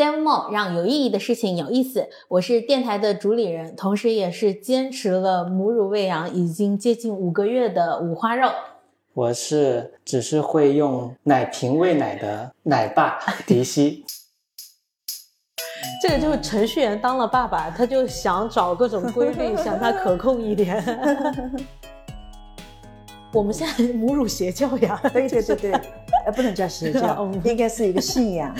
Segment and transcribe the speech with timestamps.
[0.00, 2.08] demo 让有意义的事情有意思。
[2.28, 8.50] 我是电台的主理人，同时也是坚持了母乳喂养已经接近五个月的五花肉。
[9.12, 14.06] 我是只是会用奶瓶喂奶的奶爸迪西。
[16.02, 20.82] 这个就是程序员当了爸爸，他就想找各种规律，想他可控一点。
[23.34, 24.98] 我们现在母乳邪教呀？
[25.12, 25.72] 对对对对，
[26.24, 28.56] 呃，不能叫邪教， 应该是一个信仰。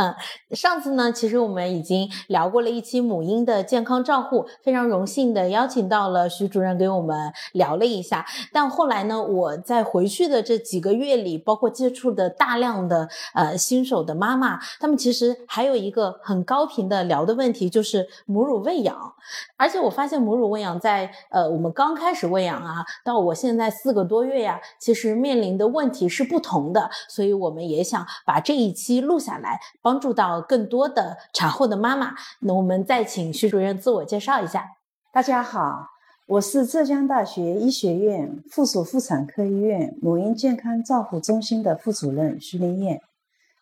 [0.00, 0.14] 嗯，
[0.52, 8.24] 上次呢，其实我们已经聊过了一期母婴的健康照护，非常荣幸的邀请到了徐主任给我们聊了一下。
[8.50, 19.12] 但后来呢，我在回去的这几个月里，包括接触的大量的呃新手的妈妈，他们其实还有一个很高频的聊的问题，就是母乳喂养。
[19.56, 26.90] 而且我发现母乳喂养在呃我们刚开始喂养啊，到我现在四个多月呀，其实面临的问题是不同的。
[27.08, 29.58] 所以我们也想把这一期录下来。
[29.82, 34.64] 帮助到更多的产后的妈妈，那我们再请徐主任自我介绍一下。
[35.12, 35.86] 大家好，
[36.26, 43.00] 我是浙江大学医学院附属妇产科医院母婴健康照护中心的副主任徐林燕，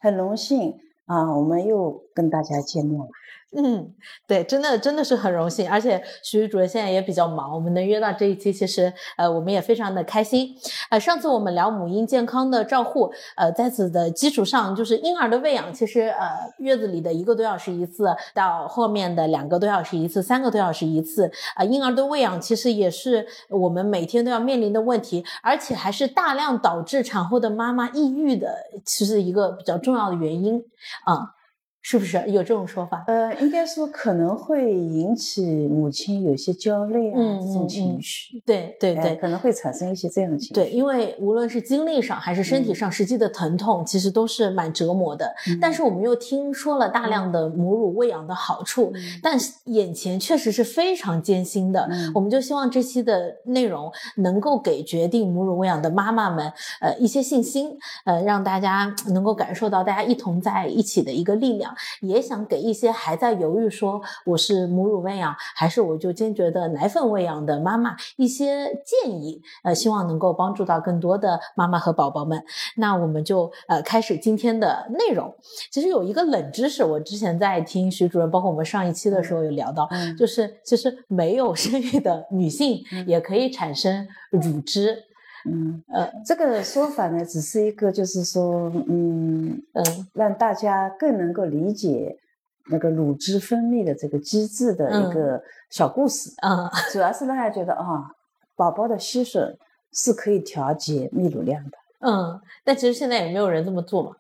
[0.00, 3.09] 很荣幸啊，我们又跟大家见面了。
[3.57, 3.95] 嗯，
[4.27, 10.55] 对，真的真的是很荣幸，而且徐主任现在也比较忙，我们能约到这一期，其实呃我们也非常的开心。
[10.91, 30.62] 呃，上次我们聊母婴健康的照护，呃，在此的基础上，就是婴儿的喂养，其实呃月子里的一个多小时一次，到后面的两个多小时一次，三个多小时一次，啊，婴儿的喂养其实也是我们每天都要面临的问题，而且还是大量导致产后的妈妈抑郁的，其实一个比较重要的原因
[31.07, 31.38] 啊。
[31.81, 33.05] 是不是有这种说法？
[33.07, 38.43] 呃，应该说可能会引起母亲有些焦虑啊这种情绪。
[38.45, 40.55] 对对对，可能会产生一些这样的情绪。
[40.55, 45.33] 对，因为无论是精力上还是身体上，实际的疼痛其实都是蛮折磨的。
[45.61, 51.89] 但是我们又听说了大量的母乳喂养的好处，但眼前确实是非常艰辛的。
[52.15, 61.68] 我们就希望这期的内容能够给决定母乳喂养的妈妈们，呃，一些信心，呃，让大家能够感受到大家一同在一起的一个力量。
[62.01, 72.43] 也想给一些还在犹豫说我是母乳喂养还是我就坚决的奶粉喂养的妈妈一些建议，呃，希望能够帮助到更多的妈妈和宝宝们。
[72.77, 75.34] 那我们就呃开始今天的内容。
[75.71, 85.05] 其实有一个冷知识，我之前在听徐主任，包括我们上一期的时候有聊到，就是其实没有生育的女性也可以产生乳汁。
[85.47, 92.19] 嗯呃，这个说法呢，只是一个，就是说，嗯嗯，让大家更能够理解
[92.66, 96.31] 那个乳汁分泌的这个机制的一个小故事。
[96.43, 98.10] 嗯，主要是让大家觉得啊，
[98.56, 99.56] 宝宝的吸吮
[99.93, 101.78] 是可以调节泌乳量的。
[102.00, 104.16] 嗯，但其实现在也没有人这么做嘛。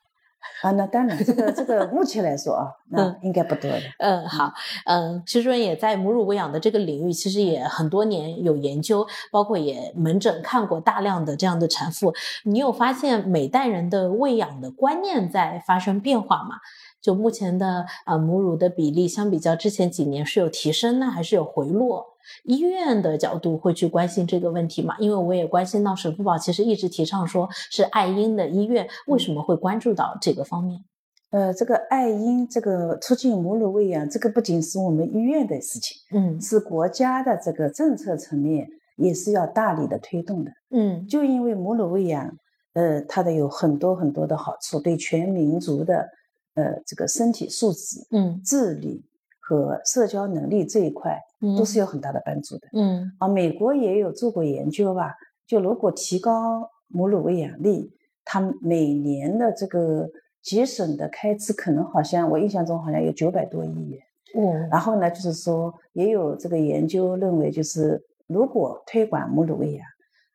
[0.62, 3.80] 啊，那当然，这个这个目前来说啊， 那应该不多的。
[3.98, 4.52] 嗯，好，
[4.86, 12.12] 嗯，徐主任也在母乳喂养的这个领域，其实也很多年有研究，包括也门诊看过大量的这样的产妇。
[12.44, 16.56] 你有发现每代人的喂养的观念在发生变化吗？
[17.00, 22.17] 就目前的呃母乳的比例，相比较之前几年是有提升呢，还是有回落？
[22.44, 24.96] 医院的角度会去关心这个问题吗？
[24.98, 30.84] 因为我也关心到省妇保其实一直提倡说是爱婴的医院，为什么会关注到这个方面？
[31.30, 38.66] 呃，这个爱婴这个促进母乳喂养，这个不仅是我们医院的事情，嗯，是国家的这个政策层面
[38.96, 42.34] 也是要大力的推动的，嗯，就因为母乳喂养，
[42.72, 46.08] 呃，它的有很多很多的好处，对全民族的
[46.54, 49.04] 呃这个身体素质、嗯，智力
[49.38, 51.20] 和社交能力这一块。
[51.40, 52.68] 都是有很大的帮助的。
[52.72, 55.14] 嗯啊，美国也有做过研究吧？
[55.46, 57.90] 就如果提高母乳喂养率，
[58.24, 60.08] 它每年的这个
[60.42, 64.00] 节省的开支可能好像我印象中好像有九百多亿元。
[64.36, 69.82] 嗯，然后呢，就是说也有这个研究认为，就是如果推广母乳喂养，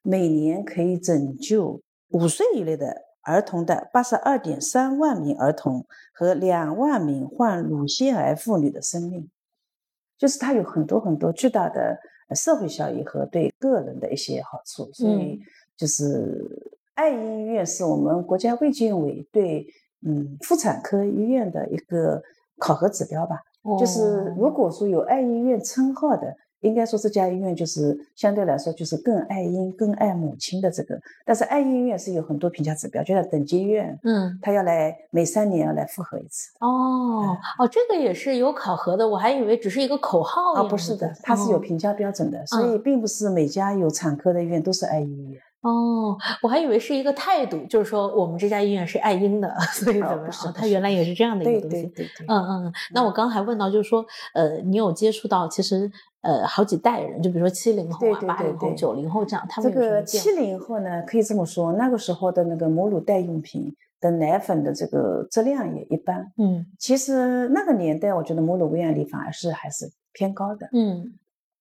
[0.02, 9.29] 每年可以拯救五岁以内的儿童的八十二点三万名儿童和两万名患乳腺癌妇女的生命。
[10.17, 11.97] 就是它有很多很多巨大的
[12.35, 15.39] 社会效益和对个人的一些好处，所以
[15.75, 16.45] 就是
[16.95, 19.67] 爱婴医院是我们国家卫健委对
[20.05, 22.21] 嗯妇产科医院的一个
[22.57, 23.39] 考核指标吧。
[23.79, 26.35] 就是如果说有爱婴医院称号的。
[26.63, 36.51] 应该说这家医院就是相对来说就是更爱婴、更爱母亲的这个，但是爱婴医院是有很多评价指标，就像等级医院，嗯，他要来每三年要来复核一次。
[36.59, 40.53] 哦哦，这个也是有考核的，我还以为只是一个口号。
[40.53, 45.41] 啊，不是的，它是有评价标准的，所以并不是每家有产科的医院都是爱婴医院。
[45.63, 50.53] 哦，我还以为是一个态度，就是说我们这家医院是爱婴的， 所以怎么样？
[50.53, 51.83] 他原来也是这样的一个东西。
[51.87, 52.25] 对对对。
[52.27, 52.73] 嗯嗯。
[52.93, 55.89] 那我刚还问到，就是说，呃，你有接触到其实
[56.21, 66.29] 呃好几代人，就比如说七零后啊、八零后、九零后这样，他们这个七零后呢，可以这么说，那个时候的那个母乳代用品的奶粉的这个质量也一般。
[66.37, 66.65] 嗯。
[66.77, 70.67] 其实那个年代，我觉得母乳喂养率反而是还是偏高的。
[70.73, 71.13] 嗯。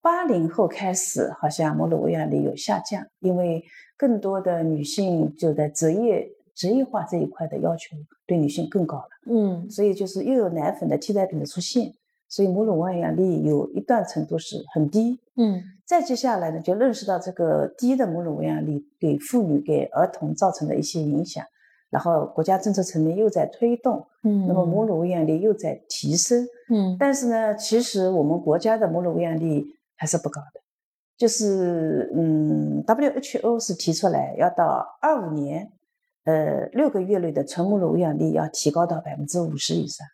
[0.03, 3.65] 八零后开始，好像母乳喂养率有下降，因为
[3.97, 7.97] 更多的女性就在职业职业化这一块的要求
[8.27, 9.09] 对女性更高了。
[9.31, 11.95] 嗯，所以就是又有奶粉的替代品的出现，
[12.29, 15.21] 所以母乳喂养率有一段程度是很低。
[15.37, 21.45] 嗯，再接下来呢，就认识到这个低的母乳喂养率给妇女、给儿童造成的一些影响，
[21.91, 26.45] 然后国家政策层面又在推动，嗯，那么母乳喂养率又在提升。
[26.69, 29.65] 嗯，但是呢，其实我们国家的母乳喂养率
[30.03, 30.61] 还是不高的，
[31.17, 35.71] 就是嗯，WHO 是提出来要到二五年，
[36.25, 40.05] 呃，六个月内的纯母乳喂养率要提高到百分之五十以上。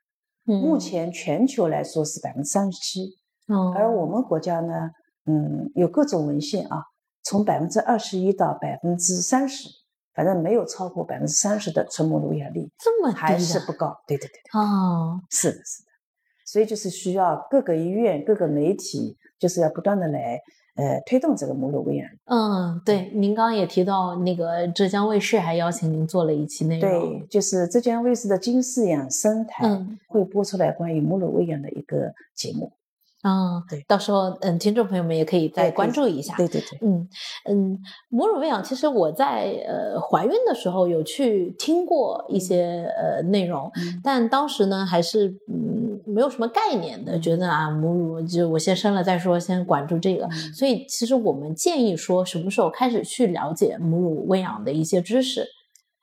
[0.44, 3.16] 嗯，目前全球来说是百分之三十七。
[3.46, 4.90] 哦，而我们国家呢，
[5.24, 6.84] 嗯，有各种文献啊，
[7.22, 9.70] 从百分之二十一到百分之三十，
[10.12, 13.96] 反正没有超过百分之三十的纯母乳喂养率，这么还是不高。
[14.06, 14.60] 对对对。
[14.60, 15.88] 哦，是的，是的。
[16.44, 19.16] 所以就是需要各个医院、各个媒体。
[19.38, 20.40] 就是要不断的来，
[20.76, 22.08] 呃，推动这个母乳喂养。
[22.26, 26.90] 嗯，对，您刚刚也提到那个浙江卫视还邀请您做了一期内容。
[26.90, 32.72] 对，就是浙江卫视的金视养生台会播出来关于母乳喂养的一个节目。
[33.22, 36.36] 啊，对，到时候嗯，听众朋友们也可以再关注一下。
[36.36, 37.08] 对对对，嗯
[37.46, 37.78] 嗯，
[38.10, 43.68] 母乳喂养，其实我在呃怀孕的时候有去听过一些呃内容，
[44.04, 50.28] 但当时呢还是嗯没有什么概念的，觉得啊母乳就我先生了再说，先管住这个。
[50.54, 55.46] 所以其实我们建议说，什么时候开始去了解母乳喂养的一些知识。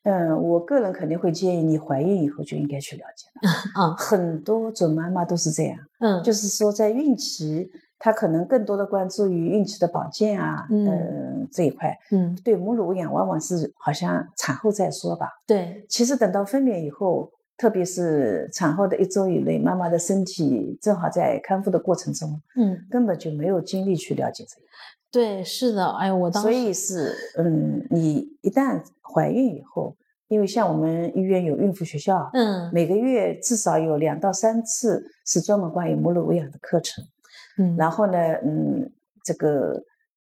[0.03, 3.51] 嗯，我个人肯定会建议你怀孕以后就应该去了解了。
[3.81, 5.77] 啊，很多准妈妈都是这样。
[5.99, 11.97] 嗯，就是说在孕期，她可能更多的关注于孕期的保健啊，嗯，这一块。
[12.11, 15.27] 嗯，对母乳喂养往往是好像产后再说吧。
[15.47, 24.65] 对，其实等到分娩以后，特别是产后的一周以内，妈妈的身体正好在康复的过程中，嗯，根本就没有精力去了解这个。
[25.11, 29.95] 对，是的，哎呦，我当所以是，嗯，你一旦怀孕以后，
[30.27, 37.05] 因为像我们医院有孕妇学校，嗯，每个月至少有两到三次是专门关于母乳喂养的课程，
[37.57, 38.91] 嗯，然后呢，嗯，
[39.23, 39.81] 这个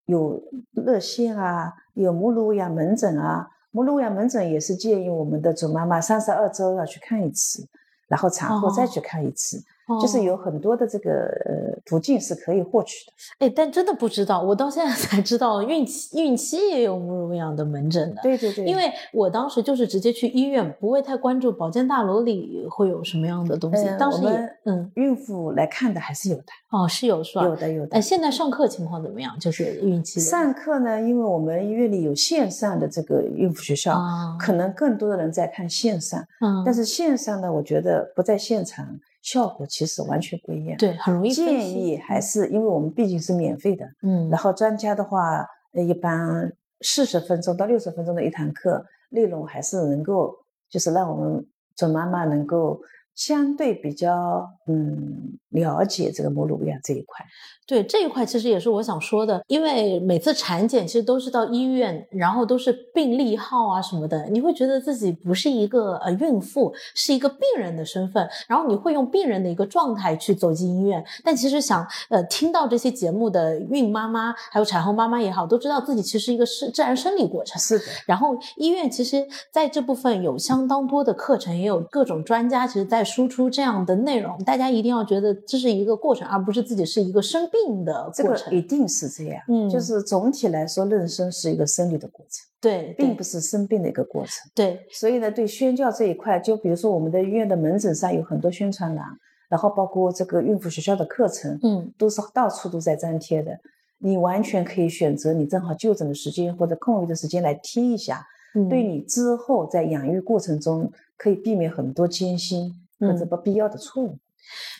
[0.04, 0.42] 有
[0.72, 7.62] 热线啊，有母乳喂养门诊啊，母乳喂养门诊也是建议我们的准妈妈三十二周要去看一次，
[8.08, 9.62] 然后产后再去看一次。
[10.00, 18.20] 就是有很多的这个呃途径是可以获取的，哎，但真的不知道，我到现在 才知道孕期孕期也有母乳喂养的门诊的。
[18.22, 23.86] 对对对，因为我当时就是直接去医院，不会太关注保健大楼里会有什么样的东西。
[23.98, 24.30] 当时也
[24.64, 26.44] 嗯，孕妇来看的还是有的。
[26.70, 27.44] 哦，是有是吧？
[27.44, 27.96] 有的有的。
[27.96, 29.38] 哎，现在上课情况怎么样？
[29.38, 33.96] 就是孕期上课呢，因为我们医院里有线上的这个孕妇学校，
[34.38, 36.20] 可能更多的人在看线上。
[36.40, 38.86] 嗯，但是线上呢，我觉得不在现场。
[39.26, 41.32] 效果其实完全不一样，对，很容易。
[41.32, 46.52] 建议还是因为我们毕竟是免费的，嗯，然后专家的话，一般
[46.82, 50.32] 四十分钟到六十分钟的一堂课，内容还是能够，
[50.70, 51.44] 就是让我们
[51.74, 52.80] 准妈妈能够。
[53.16, 57.24] 相对比较嗯了解这个母乳喂养这一块，
[57.66, 77.84] 对这一块其实也是我想说的，因为每次产检其实都是到医院，然后都是病历号啊什么的，你会觉得自己不是一个呃孕妇，是一个病人的身份，然后你会用病人的一个状态去走进医院，但其实想呃听到这些节目的孕妈妈还有产后妈妈也好，都知道自己其实一个是自然生理过程，是的。
[78.04, 83.05] 然后医院其实在这部分有相当多的课程，也有各种专家，其实在。
[83.06, 88.52] 输出这样的内容，大家一定要觉得这是一个过程，而不是自己是一个生病的过程。
[88.52, 94.32] 一定是这样，嗯，就是总体来说，妊娠是一个生理的过程，对，并不是生病的一个过程。
[94.54, 99.06] 对，所以呢，对宣教这一块，就比如说我们的医院的门诊上有很多宣传栏，
[99.48, 103.56] 然后包括这个孕妇学校的课程，嗯，都是到处都在粘贴的。
[103.98, 108.26] 你完全可以选择你正好就诊的时间或者空余的时间来听一下，
[108.68, 112.74] 对你之后在养育过程中可以避免很多艰辛。
[112.98, 114.18] 或者不必要的错误，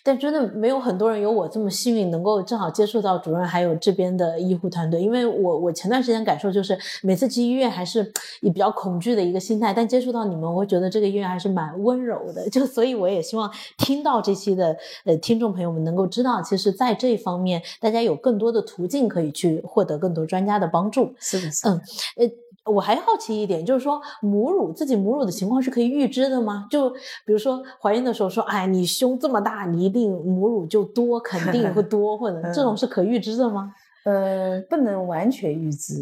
[0.05, 5.01] 但真的没有很多人有我这么幸运，能够正好接触到主任还有这边的医护团队。
[5.01, 12.49] 因为我我前段时间感受就是，每次去医院还是以比较恐惧的一个心态，但接触到你们，我会觉得这个医院还是蛮温柔的。
[12.51, 21.13] 就所以我也希望听到这期的呃听众朋友们能够知道，其实在这一方面，大家有更多的途径可以去获得更多专家的帮助。
[21.19, 21.81] 是的，嗯，
[22.17, 22.31] 呃。
[22.67, 26.67] 我还好奇一点，就是说母乳自己母乳的情况是可以预知的吗？
[26.71, 26.91] 就
[27.25, 33.73] 比如说怀孕的时候说，哎，你胸这么大，你一定母乳就多，肯定会 多，或者这种是可预知的吗？
[34.05, 36.01] 呃，不能完全预知，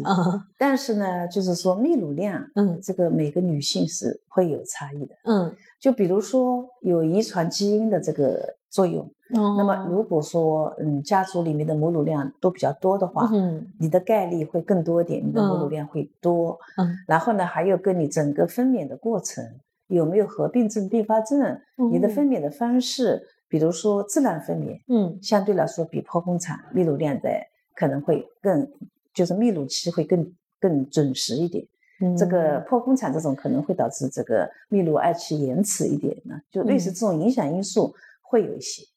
[0.59, 9.09] 但是呢，就是说泌乳量，嗯，这个每个女性是会有差异的，嗯，就比如说有遗传基因的这个作用，
[9.57, 19.43] 那么如果说嗯家族里面的母乳量都比较多的话，嗯，你的概率会更多一点，你的母乳量会多，嗯，然后呢，还有跟你整个分娩的过程
[19.87, 21.59] 有没有合并症、并发症，
[21.91, 22.27] 你的分。
[22.27, 27.29] 娩的方式，比如说自然分娩，嗯，相对来说比剖宫产泌乳量的。
[27.77, 28.65] 可能会更，
[29.13, 31.61] 就是泌乳期会更更准时一点。
[31.99, 37.93] 嗯这个剖宫产这种可能会导致这个泌乳二期延迟一点呢，就类似这种影响因素
[38.27, 38.94] 会有一些。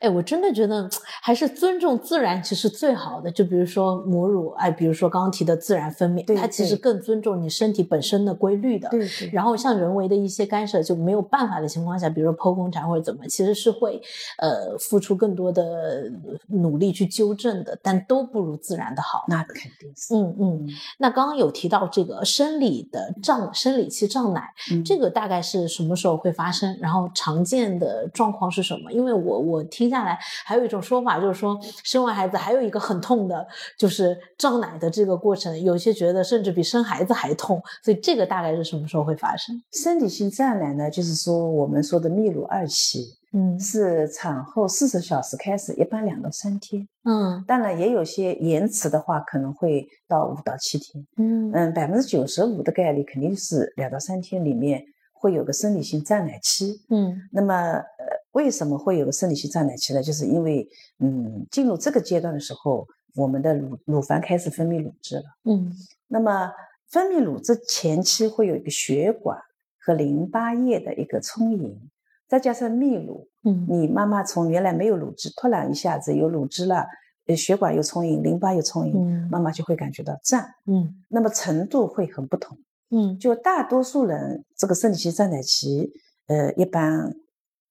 [0.00, 0.88] 哎，我真的觉得
[1.22, 3.30] 还是尊重自然其实最好的。
[3.30, 8.88] 就比如说母乳，哎，比如说刚刚提的自然分娩，它其实更尊重你身体本身的规律的。
[8.90, 9.08] 对。
[9.32, 14.00] 然后像人为的一些干涉就没有办法的情况下，比如说剖宫产或者怎么，其实是会
[14.38, 16.10] 呃付出更多的
[16.48, 19.24] 努力去纠正的，但都不如自然的好。
[19.28, 20.14] 那肯定是。
[20.14, 20.68] 嗯嗯。
[20.98, 24.52] 那刚刚有提到这个生理的胀生理期胀奶，
[24.84, 26.76] 这个大概是什么时候会发生？
[26.82, 28.92] 然后常见的状况是什么？
[28.92, 29.85] 因为我我听。
[29.86, 33.46] 接下来还有一种说法，就是说生完孩子还有一个很痛的，
[33.78, 37.62] 就是胀奶的这个过程，有些觉得甚至比生孩子还痛。
[37.84, 39.62] 所以这个大概是什么时候会发生？
[39.70, 58.15] 生理性胀奶呢，就是说我们说的泌乳二期，嗯，是产后四十小时开始，一般两到三天，嗯，当然也有些延迟的话，可能会到五到七天，嗯嗯，百分之九十五的概率肯定是两到三天里面会有个生理性胀奶期，嗯，那么呃。
[58.36, 60.02] 为什么会有个生理期胀奶期呢？
[60.02, 65.22] 就是因为，嗯，进入这个阶段的时候，我们的乳乳房开始分泌乳汁了。
[65.44, 65.72] 嗯，
[66.06, 66.52] 那么
[66.90, 69.38] 分泌乳汁前期会有一个血管
[69.80, 71.80] 和淋巴液的一个充盈，
[72.28, 76.84] 再加上泌乳，嗯，你妈妈从原来没有乳汁，突然一下子有乳汁了，
[77.28, 80.44] 呃，血管又充盈，淋巴又充盈，妈妈就会感觉到胀。
[80.66, 82.58] 嗯，那么程度会很不同。
[82.90, 85.90] 嗯，就大多数人这个生理期胀奶期，
[86.26, 87.16] 呃，一般。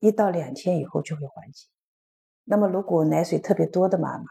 [0.05, 1.67] 一到两天以后就会缓解。
[2.43, 4.25] 那么，如果奶水特别多的妈妈，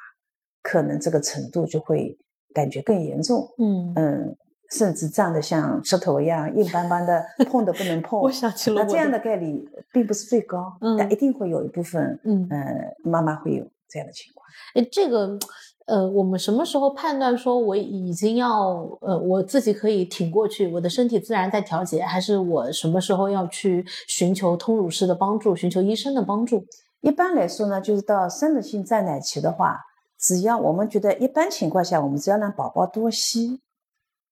[0.63, 2.17] 可能这个程度就会
[2.55, 3.53] 感觉更严重。
[3.59, 4.37] 嗯嗯，
[4.71, 8.21] 甚至胀得像石头一样硬邦邦的，碰都不能碰。
[8.23, 8.83] 我想起了。
[8.83, 12.49] 那这样的概率并不是最高，但一定会有一部分，嗯
[13.03, 14.47] 妈妈会有这样的情况。
[14.75, 15.39] 哎，这个。
[15.87, 26.65] 呃，我们什么时候判断说我已经要呃，我自己可以挺过去，我的身体自然在调节，还是我什么时候要去寻求通乳师的帮助，寻求医生的帮助？
[27.03, 29.79] 一般来说呢，就是到生理性胀奶期的话，
[30.19, 33.61] 只要我们觉得一般情况下，我们只要让宝宝多吸，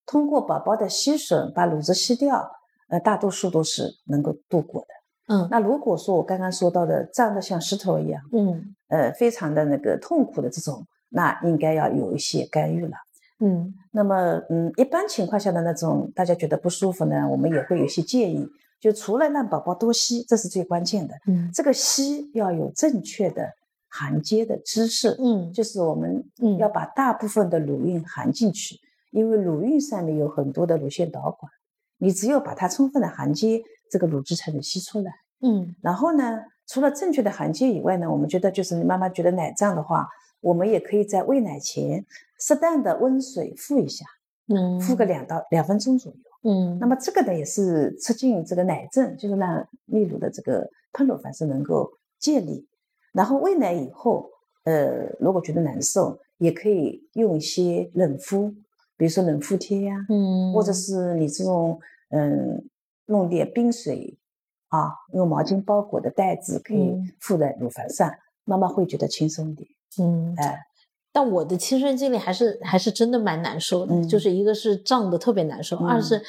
[0.07, 2.51] 通过宝宝的吸吮把乳汁吸掉，
[2.89, 5.35] 呃，大多数都是能够度过的。
[5.35, 10.83] 嗯，那如果说我刚刚说到的胀得像石头一样，嗯，呃，非常的那个痛苦的这种。
[11.15, 12.97] 那应该要有一些干预了，
[13.41, 18.49] 嗯，那么，嗯，一般情况下的那种大家觉得不舒服呢，我们也会有些建议，
[18.81, 23.47] 就除了让宝宝多吸，这是最关键的，嗯，这个吸要有正确的
[23.89, 26.25] 含接的姿势，嗯，就是我们
[26.59, 28.77] 要把大部分的乳晕含进去，
[29.11, 31.53] 因为乳晕上面有很多的乳腺导管，
[31.99, 40.09] 你只有把它充分的含接，这个乳汁才能吸出来，嗯，然后呢，除了正确的含接以外呢，我们觉得就是你妈妈觉得奶胀的话。
[40.43, 42.05] 我们也可以在喂奶前
[42.39, 44.05] 适当的温水敷一下，
[44.49, 46.19] 嗯，敷个两到两分钟左右，
[46.51, 52.69] 嗯，那么这个呢也是促进这个奶阵，就是让泌乳的这个喷乳反射能够建立。
[53.15, 54.29] 然后喂奶以后，
[54.65, 58.51] 呃，如果觉得难受，也可以用一些冷敷，
[58.97, 60.73] 比如说冷敷贴呀，嗯，或者。
[60.73, 61.79] 是你这种
[62.11, 62.69] 嗯
[63.07, 64.19] 弄点冰水
[64.69, 68.11] 啊，用毛巾包裹的袋子可以敷在乳房上，
[68.45, 69.69] 妈妈会觉得轻松一点。
[70.01, 70.59] 嗯，哎，
[71.13, 76.23] 但我的亲身经历还是还是真的蛮难受的，就是一个是胀的特别难受，二是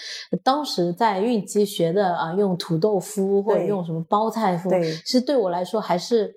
[0.43, 4.69] 当时在孕期学的啊，用土豆敷或者用什么包菜敷，
[5.05, 6.35] 其实对我来说还是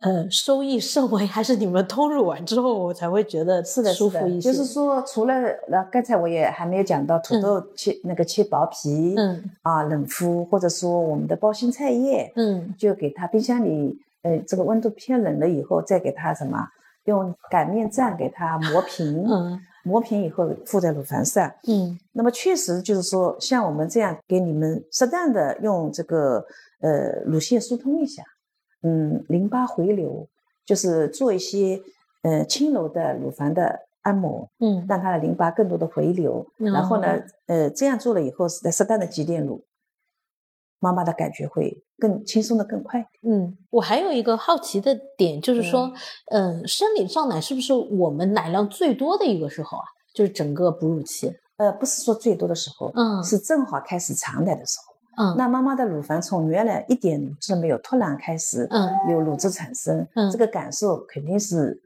[0.00, 4.52] 呃收益甚微，还是你们通乳完之后我才会觉得是的，舒服一些。
[4.52, 5.34] 就是说，除了
[5.68, 9.42] 那刚才我也还没有讲到土豆切那个切薄皮，嗯。
[9.62, 13.98] 啊冷敷，或者说我们的包心菜叶，嗯，就给它冰箱里。
[14.26, 16.58] 呃，这个温度偏冷了以后，再给它什么？
[17.04, 21.96] 用擀面杖给它磨平，嗯， 磨平以后敷在乳房上，嗯。
[22.12, 26.44] 那么确实就是说，像我们这样给你们适当的用这个
[26.80, 28.24] 呃乳腺疏通一下，
[28.82, 30.26] 嗯，淋巴回流，
[30.64, 31.80] 就是做一些
[32.22, 39.62] 呃轻柔的乳房的按摩，嗯，让它的淋巴更多的回流，然后呢，呃，这样做了以后，是在适当的挤点乳，
[40.78, 43.00] 妈妈的感觉会更轻松的更快。
[43.22, 45.92] 嗯，我还有一个好奇的点，就是说，
[46.30, 49.84] 嗯，生理胀奶是不是我们奶量最多的一个时候啊？
[50.14, 51.34] 就是整个哺乳期？
[51.56, 54.94] 呃，不是说最多的时候，嗯，是正好开始长奶的时候。
[55.18, 61.82] 嗯，那妈妈的乳房从原来一点乳汁没有，突然开始嗯有乳汁产生，嗯，这个感受肯定是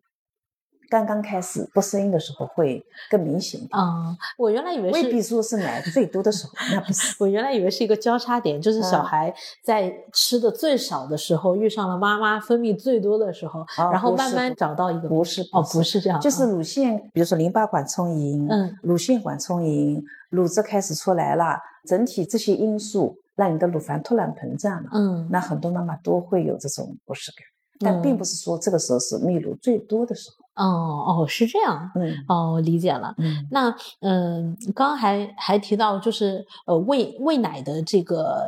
[0.90, 4.14] 刚刚开始不适应的时候会更明显啊。
[4.36, 7.16] 我原来以为未必说是奶最多的时候，那不是。
[7.20, 9.32] 我原来以为是一个交叉点，就是小孩
[9.62, 21.56] 在吃的最少的时候遇上了妈妈分泌最多的时候，然后慢慢找到一个不是哦，不是这样，就是乳腺，比如说淋巴管充盈，嗯，乳腺管充盈，乳汁开始出来了。
[21.86, 30.39] 整体这些因素让你的乳房突然膨胀了，嗯，那很多妈妈都会有这种不适感，但并不是说这个时候是泌乳最多的时候。
[30.60, 33.14] 哦哦，是这样，嗯，哦，理解了。
[33.18, 38.46] 嗯，那嗯，刚刚还还提到就是呃喂喂奶的这个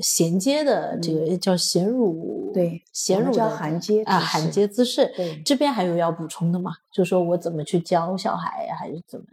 [0.00, 5.12] 衔接的这个叫衔乳，对，衔乳叫含接啊，含接姿势。
[5.16, 6.72] 对，这边还有要补充的吗？
[6.92, 9.24] 就说我怎么去教小孩，还是怎么？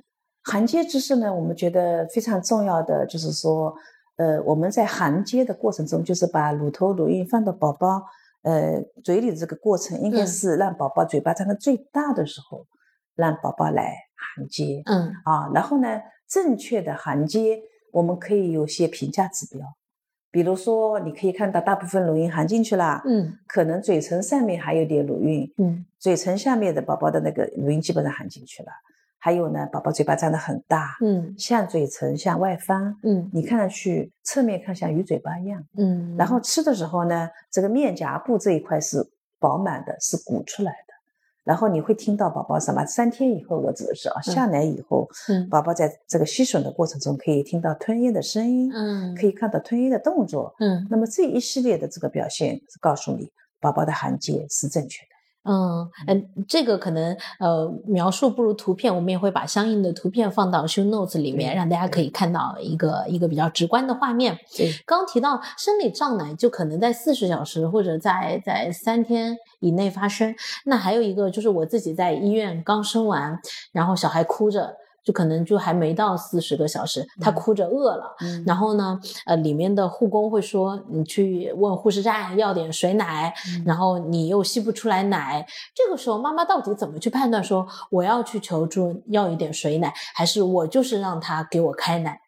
[0.43, 3.74] 含接姿势呢，我们觉得非常重要的就是说，
[4.17, 8.01] 呃，我们在含接的过程中，就是把乳头、乳晕放到宝宝
[8.43, 12.65] 呃嘴里的这个过程，应该是让宝宝嘴巴张得最大的时候，
[13.15, 14.81] 让宝宝来含接。
[14.86, 17.60] 嗯啊，然后呢，正确的含接，
[17.91, 19.65] 我们可以有些评价指标，
[20.31, 28.69] 比如说你可以看到大部分乳晕含进去了，嗯，可能嘴唇上面还有点乳晕，嗯，嘴唇下面的宝宝的那个乳晕基本上含进去了。
[29.19, 39.05] 还有呢，宝宝嘴巴张得很大，嗯，像嘴唇向外翻，嗯，你看上去侧面看像鱼嘴巴一样，嗯，然后吃的时候呢，这个面颊部这一块是
[39.38, 40.93] 饱满的，是鼓出来的，
[41.43, 42.85] 然后你会听到宝宝什么？
[42.85, 55.09] 三天以后我指的是啊，下奶以后，嗯，宝宝在这个吸吮的过程中可以听到吞咽的声音，嗯，可以看到吞咽的动作，嗯，那么这一系列的这个表现告诉你宝宝的含接是正确的。
[55.43, 64.38] 嗯嗯，这个可能呃描述不如图片，我们也会把相应的图片放到 show notes 里面，让大家可以看到一个一个比较直观的画面。
[64.56, 70.36] 对，刚提到生理胀奶，就可能在四十小时或者在在三天以内发生。
[70.65, 73.39] 那还有一个就是我自己在医院刚生完，
[73.71, 74.75] 然后小孩哭着。
[75.10, 83.34] 就可能就还没到四十个小时，他哭着饿了，然后呢，呃，里面的护工会说你去问护士站要点水奶，
[83.65, 85.43] 然后你又吸不出来奶，
[85.74, 92.19] 这个时候妈妈到底怎么去判断说我要去求助要一点水奶，还是我就是让他给我开奶？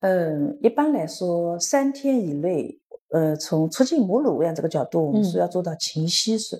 [0.00, 2.78] 嗯，一般来说三天以内，
[3.10, 6.58] 呃，从促进母乳喂养这个角度，我们说要做到勤吸吮，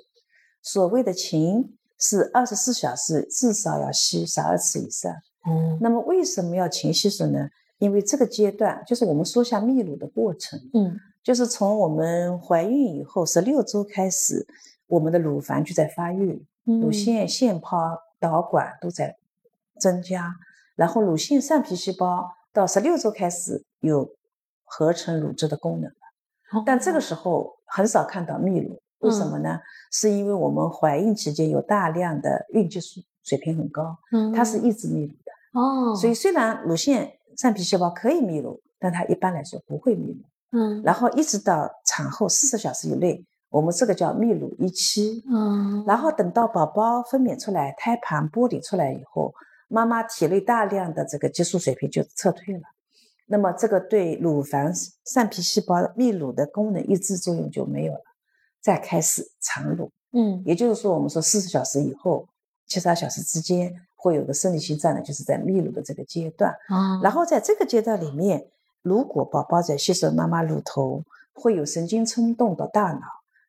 [0.63, 1.77] 所谓的勤。
[1.99, 5.11] 是二十四小时至少要吸十二次以上。
[5.49, 7.49] 嗯，那么为什么要勤吸吮呢？
[7.79, 10.59] 因为这个阶段就是我们说下泌乳的过程。
[10.73, 14.47] 嗯，就是从我们怀孕以后十六周开始，
[14.87, 19.17] 我们的乳房就在发育，乳腺、腺泡、导管都在
[19.79, 20.35] 增加，
[20.75, 24.11] 然后乳腺上皮细胞到十六周开始有
[24.65, 26.63] 合成乳汁的功能了。
[26.65, 28.81] 但这个时候很少看到泌乳。
[29.01, 29.61] 为什么呢？
[29.93, 35.97] 是因为我们怀孕期间有大量的孕激素水平很高，嗯，它是抑制泌乳的哦。
[35.97, 40.83] 所以虽然乳腺上皮细胞可以泌乳，但它一般来说不会泌乳，嗯。
[40.83, 45.85] 然后一直到产后四十小时以内，我们这个叫泌乳一期，嗯。
[45.87, 49.33] 然后等到宝宝分娩出来，胎盘剥离出来以后，
[49.69, 52.63] 妈妈体内大量的这个激素水平就撤退了，
[53.27, 54.73] 那么这个对乳房
[55.05, 58.01] 上皮细胞泌乳的功能抑制作用就没有了。
[58.63, 62.27] 再开始产乳，嗯，也就是说，我们说四十小时以后，
[62.67, 63.73] 七十二小时之间
[64.07, 67.01] 会有个生理性胀奶，就是在泌乳的这个阶段啊。
[67.03, 68.47] 然后在这个阶段里面，
[68.83, 71.03] 如果宝宝在吸收妈妈乳头，
[71.35, 73.03] 会有神经冲动到大脑，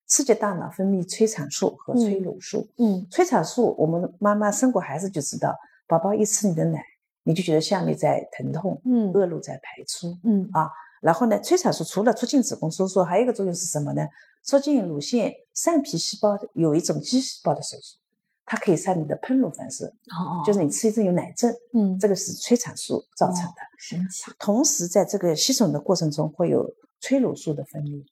[0.07, 2.67] 刺激大脑分泌催产素和催乳素。
[2.77, 6.83] 嗯，催产素，我们妈妈生过孩子就知道，宝宝一吃你的奶，
[7.21, 10.71] 你就觉得下面在疼痛，嗯，恶露在排出，嗯啊。
[11.01, 14.07] 然后呢，催产素除了促进子宫收缩，还有一个作用是什么呢？
[14.41, 17.99] 促进乳腺上皮细胞有一种肌细胞的收缩，
[18.47, 19.85] 它可以上你的喷乳反射。
[19.85, 23.61] 哦哦，就是你吃一阵有奶症，嗯，这个是催产素造成的。
[23.77, 24.31] 神奇。
[24.39, 28.03] 同时，在这个吸吮的过程中会有催乳素的分泌，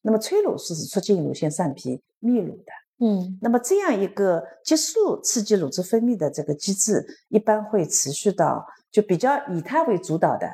[0.00, 2.72] 那么催乳素是促进乳腺上皮泌乳的。
[3.02, 10.46] 嗯，那么这样一个激素刺激乳汁分泌的这个机制，一般会持续到就比较以它为主导的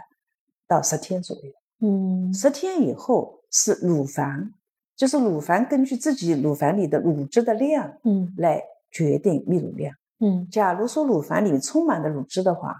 [0.66, 1.53] 到十天左右。
[1.81, 4.53] 嗯，十天以后是乳房，
[4.96, 8.62] 就是乳房根据自己乳房里的乳汁的量，嗯，来
[8.96, 9.94] 决定泌乳量。
[10.20, 12.74] 嗯，假如说乳房里面充满了乳汁的话，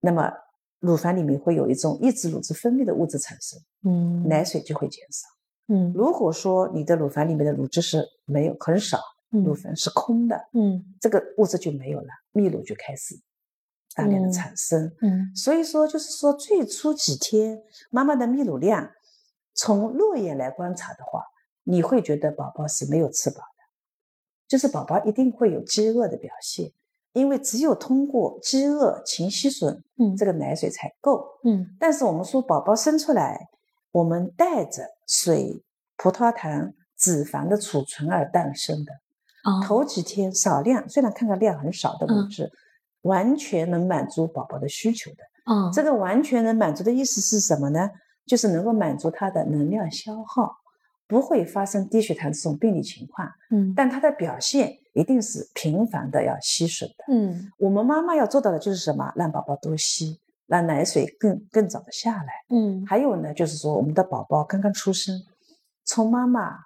[0.00, 0.30] 那么
[0.78, 5.26] 乳房里面会有一种抑制乳汁分泌的物质产生，嗯，奶水就会减少。
[5.68, 9.00] 嗯，如果说你的乳房里面的乳汁是没有很少，
[9.30, 13.16] 乳房是空的，嗯，这个物质就没有了，泌乳就开始
[13.96, 14.92] 大量的产生。
[15.02, 18.88] 嗯，所以说就是说最初几天妈妈的泌乳量，
[19.54, 21.24] 从肉眼来观察的话，
[21.64, 23.55] 你会觉得宝宝是没有吃饱的，
[24.48, 26.72] 就是宝宝一定会有饥饿的表现，
[27.12, 31.26] 因为只有通过饥饿勤吸吮，嗯，这个奶水才够。
[31.44, 33.48] 嗯，但是我们说宝宝生出来。
[33.92, 35.64] 我们带着水、
[35.96, 38.92] 葡萄糖、脂肪的储存而诞生的，
[39.66, 42.52] 头几天少量，虽然看看量很少的物质，
[43.02, 45.16] 完全能满足宝宝的需求的。
[45.50, 47.88] 嗯，这个完全能满足的意思是什么呢？
[48.26, 50.54] 就是能够满足他的能量消耗，
[51.06, 53.28] 不会发生低血糖这种病理情况。
[53.50, 57.04] 嗯，但它的表现一定是频繁的要吸吮的。
[57.08, 59.12] 嗯，我们妈妈要做到的就是什么？
[59.16, 60.20] 让宝宝多吸。
[60.48, 65.20] 让奶水更更早的下来，嗯，还有呢，就是说我们的宝宝刚刚出生，
[65.84, 66.56] 从妈妈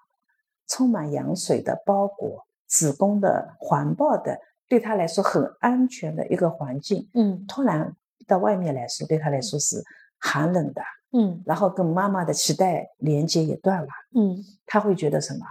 [0.68, 9.82] 充满羊水的包裹、子宫的环抱的，对他来说很安全的一个环境，嗯，突然到外面来说，对他来说是
[10.18, 15.46] 寒冷的，嗯，然后跟妈妈的脐带连接也断了，嗯，他会觉得什么？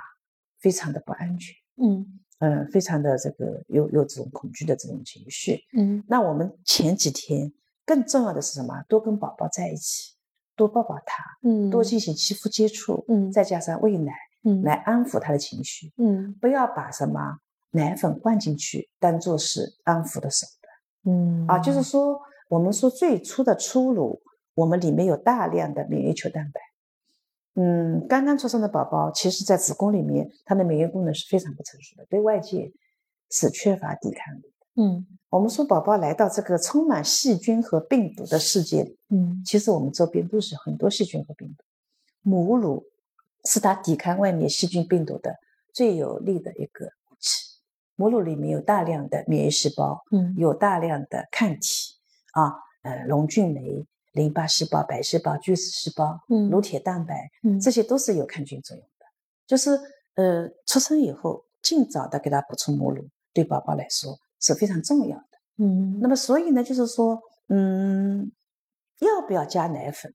[0.60, 2.20] 非常的不安全，嗯。
[2.42, 7.52] 嗯，非常的这个有有这种恐惧的这种情绪，嗯，那我们前几天。
[7.86, 8.82] 更重要的是什么？
[8.88, 10.14] 多跟宝宝在一起，
[10.56, 17.40] 多抱抱他，嗯，多进行肌肤接触，嗯，再加上喂奶，嗯，来安抚他的情绪，嗯，不要把什么
[17.72, 24.22] 奶粉灌进去当做是安抚的手段，嗯，啊，就是说，我们说最初的初乳，
[24.60, 26.60] 我们里面有大量的免疫球蛋白，
[27.62, 32.72] 嗯，刚刚出生的宝宝，其实在子宫里面，他的免疫功能是非常不成熟的，对外界
[33.30, 35.08] 是缺乏抵抗力，嗯。
[35.30, 41.64] 我们说，宝宝来到这个充满细菌和病毒的世界里，嗯，其实我们周边都是很多细菌和病毒。
[42.24, 42.84] 母乳
[43.46, 45.36] 是他抵抗外面细菌病毒的
[45.72, 47.46] 最有力的一个武器。
[47.96, 51.94] 母乳里面有大量的免疫细胞，嗯，有大量的抗体
[52.34, 59.06] 啊，呃，溶菌酶、淋巴细胞、白细胞、巨噬细胞、嗯，乳铁蛋白，嗯，这些都是有抗菌作用的。
[59.48, 59.72] 就是
[60.16, 64.18] 呃，出生以后尽早的给他补充母乳，对宝宝来说。
[64.42, 68.32] 是非常重要的，嗯，那么所以呢，就是说，嗯，
[69.00, 70.14] 要不要加奶粉，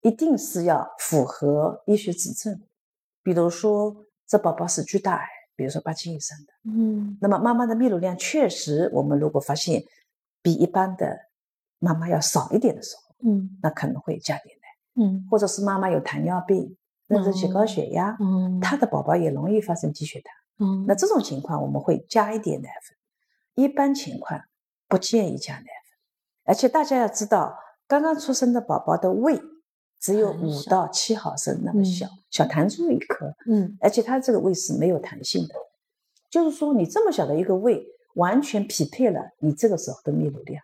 [0.00, 2.58] 一定是要符合医学指证，
[3.22, 3.94] 比如说
[4.26, 9.84] 这宝宝是巨大癌，比如说八斤以上的，嗯，那么妈妈的泌乳量确实，我们如果发现
[10.40, 11.14] 比一般的
[11.78, 16.76] 妈妈要少一点的时候，嗯，那可能会加点奶，嗯，或者是妈妈有糖尿病，
[17.08, 20.32] 甚至起高血压，嗯，她的宝宝也容易发生低血糖，
[20.66, 22.96] 嗯，那这种情况我们会加一点奶粉。
[23.54, 24.40] 一般情况
[24.86, 25.98] 不建议加奶粉，
[26.44, 29.40] 而且大家要知道，刚刚出生的宝宝的胃
[29.98, 35.54] 只有五到七毫升那么小，小弹珠一颗，嗯，而且它这个胃是没有弹性的，
[36.30, 40.62] 就是说你这么小的一个胃，完全匹配了你这个时候的泌乳量，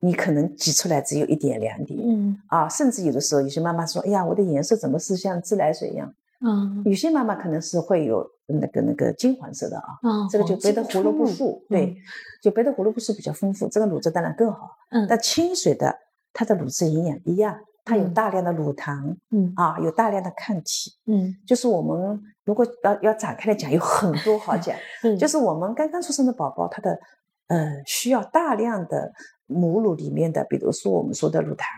[0.00, 6.12] 你可能挤出来只有一点两点，嗯，啊，甚至有的时候有些妈妈说，哎呀，我的颜色怎么是像自来水一样？
[6.42, 11.94] 嗯，有些妈妈可能是会有那个那个金黄色的啊，这个就别的胡萝卜素，对，
[12.42, 14.70] 就别的胡萝卜素比较丰富，这个乳汁当然更好。
[14.90, 15.94] 嗯，但清水的
[16.32, 26.98] 它的乳汁营养一样，它有大量的乳糖，嗯啊，有大量的抗体，嗯，就是我们如果要要展开来讲，有很多好讲， 嗯，就是我们刚刚出生的宝宝，他的
[27.48, 29.12] 呃需要大量的
[29.50, 31.68] 母乳里面的，比如说我们说的乳糖。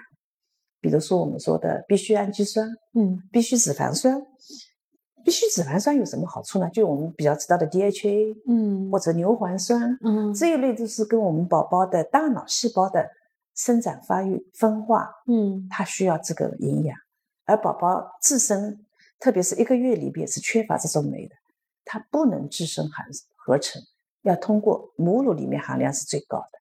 [0.81, 4.21] 比如说我们说的必需氨基酸，嗯，必需脂肪酸，
[5.25, 6.69] 必需脂肪酸有什么好处呢？
[6.71, 13.09] 就我们比较知道的 DHA，嗯，或者牛磺酸，嗯，这一类都是跟我们宝宝的大脑细胞的
[13.55, 16.99] 生长发育、分化，嗯，它需要这个营养，
[17.45, 18.85] 而宝宝自身，
[19.21, 21.37] 特别是一个月里边是缺乏这种酶的，
[21.85, 23.07] 它不能自身含
[23.37, 23.81] 合成，
[24.23, 26.59] 要通过母乳里面含量是最高的。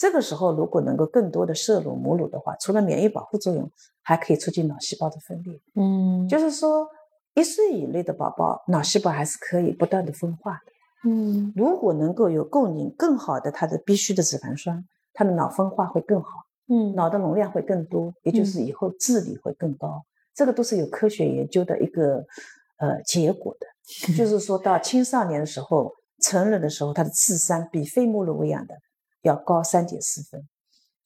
[0.00, 5.60] 这个时候，如果能够更多的摄入母乳的话，除了免疫保护作用，还可以促进脑细胞的分裂。
[5.74, 6.88] 嗯，就是说，
[7.34, 11.10] 一岁以内的宝宝脑细胞还是可以不断的分化的。
[11.10, 14.82] 嗯，如果能够有供应更好的它的必需的脂肪酸，
[15.12, 16.30] 它的脑分化会更好。
[16.68, 20.02] 嗯，脑的容量会更多，也就是以后智力会更高。
[20.34, 22.24] 这个都是有科学研究的一个
[22.78, 23.66] 呃结果的。
[24.16, 28.74] 就是说到青少年的时候，成人的时候，他的智商比非母乳喂养的。
[29.22, 30.46] 要高三点四分，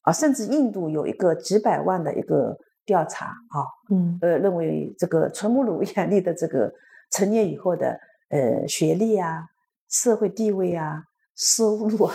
[0.02, 6.72] 啊，甚至印度有一个几百万的一个调查啊，嗯，呃，认为这个纯母乳喂养的这个
[7.10, 7.98] 成年以后的
[8.28, 9.46] 呃学历啊、
[9.88, 11.04] 社会地位啊、
[11.36, 12.08] 收入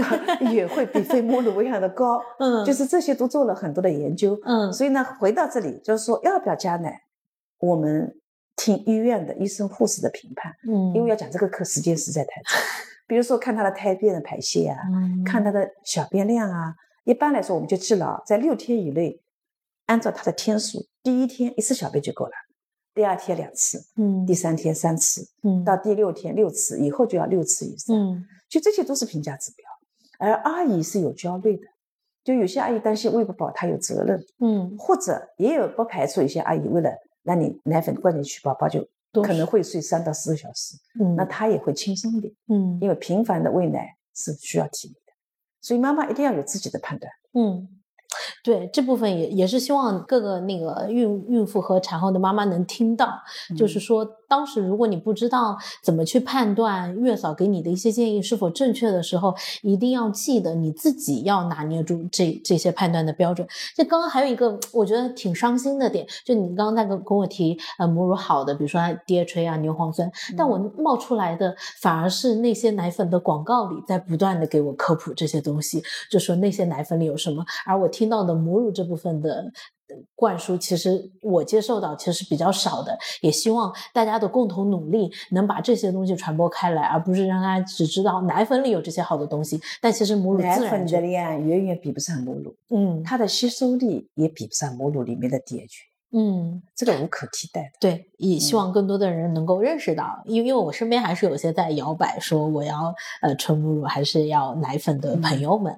[0.52, 2.20] 也会比非母乳喂养的高。
[2.38, 4.38] 嗯，就是这些都做了很多的研究。
[4.44, 7.02] 嗯，所以呢，回到这里就是说，要不要加奶，
[7.58, 8.14] 我们
[8.56, 10.52] 听医院的医生护士的评判。
[10.68, 12.60] 嗯，因为要讲这个课时间实在太长。
[13.06, 14.76] 比如说看他的胎便的排泄啊，
[15.24, 16.74] 看他的小便量啊。
[17.04, 19.20] 一般来说，我们就记了，在六天以内，
[19.84, 22.32] 按照他的天数，第一天一次小便就够了。
[22.92, 29.64] 第二天两次，嗯，第三天三次，嗯，到第六天六次，以后就要六次以上，嗯，就这些都是评价指标。
[30.18, 31.66] 而阿姨是有焦虑的，
[32.24, 36.90] 就有些阿姨担心喂不饱，她有责任，嗯，或者也有不排除一些阿姨为了
[37.26, 38.86] 让你奶粉灌进去，宝宝就
[39.22, 45.12] 可能会睡三到四个小时，嗯，那他也会轻松一点，嗯，因为频繁的喂奶是需要体力的，
[45.60, 47.68] 所以妈妈一定要有自己的判断，嗯。
[48.42, 53.12] 对这部分也也是希望各个那个孕孕妇和产后的妈妈能听到，
[53.58, 63.46] 就是说当时如果你不知道怎么去判断月嫂给你的一些建议是否正确的时候，一定要记得你自己要拿捏住这这些判断的标准。
[63.76, 78.36] 就刚刚还有一个我觉得挺伤心的点，就你刚刚在跟跟我提呃母乳好的，比如说 DHA 啊牛磺酸，但我冒出来的反而是那些奶粉的广告里在不断的给我科普这些东西，就说那些奶粉里有什么，而我听到的。
[78.46, 79.50] 母乳这部分的
[80.14, 95.66] 灌输，其实我接受到其实是比较少的，也希望大家的共同努力能把这些东西传播开来，而不是让大家只知道奶粉里有这些好的东西，但其实母乳奶粉的量远远比不上母乳，嗯，它的吸收力也比不上母乳里面的 DHA。
[96.12, 97.70] 嗯，这个无可替代的。
[97.80, 105.76] 对，也希望更多的人能够认识到，因为因为我身边还是有些在摇摆说我要呃纯母乳还是要奶粉的朋友们。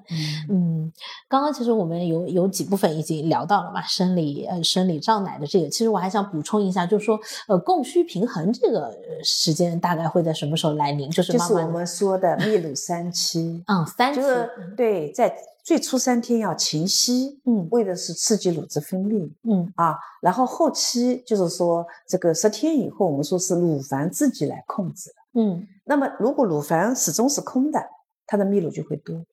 [0.49, 0.91] 嗯，
[1.27, 11.09] 刚刚其实我们有有几部分已经聊到了嘛，生理呃生理胀奶的这个，其实我还想补充一下，就是说呃供需平衡这个时间大概会在什么时候来临？
[11.09, 13.63] 就是就是我们说的 泌乳三期。
[13.67, 14.21] 嗯，三期。
[14.77, 15.33] 对，在。
[15.69, 19.71] 最初三天要勤吸，嗯，为的是刺激乳汁分泌，嗯。
[19.75, 27.79] 啊，然后后期就是说这个十天以后，我们说是乳房自己来控制嗯，那么如果乳房始终是空的，
[28.25, 29.23] 它的泌乳就会多；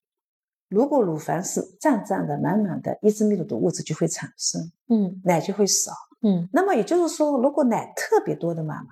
[0.68, 6.46] 如果乳房是胀胀的、满满的，抑制泌乳的物质就会产生，嗯，奶就会少，嗯。
[6.52, 8.90] 那么也就是说，如果奶特别多的妈妈，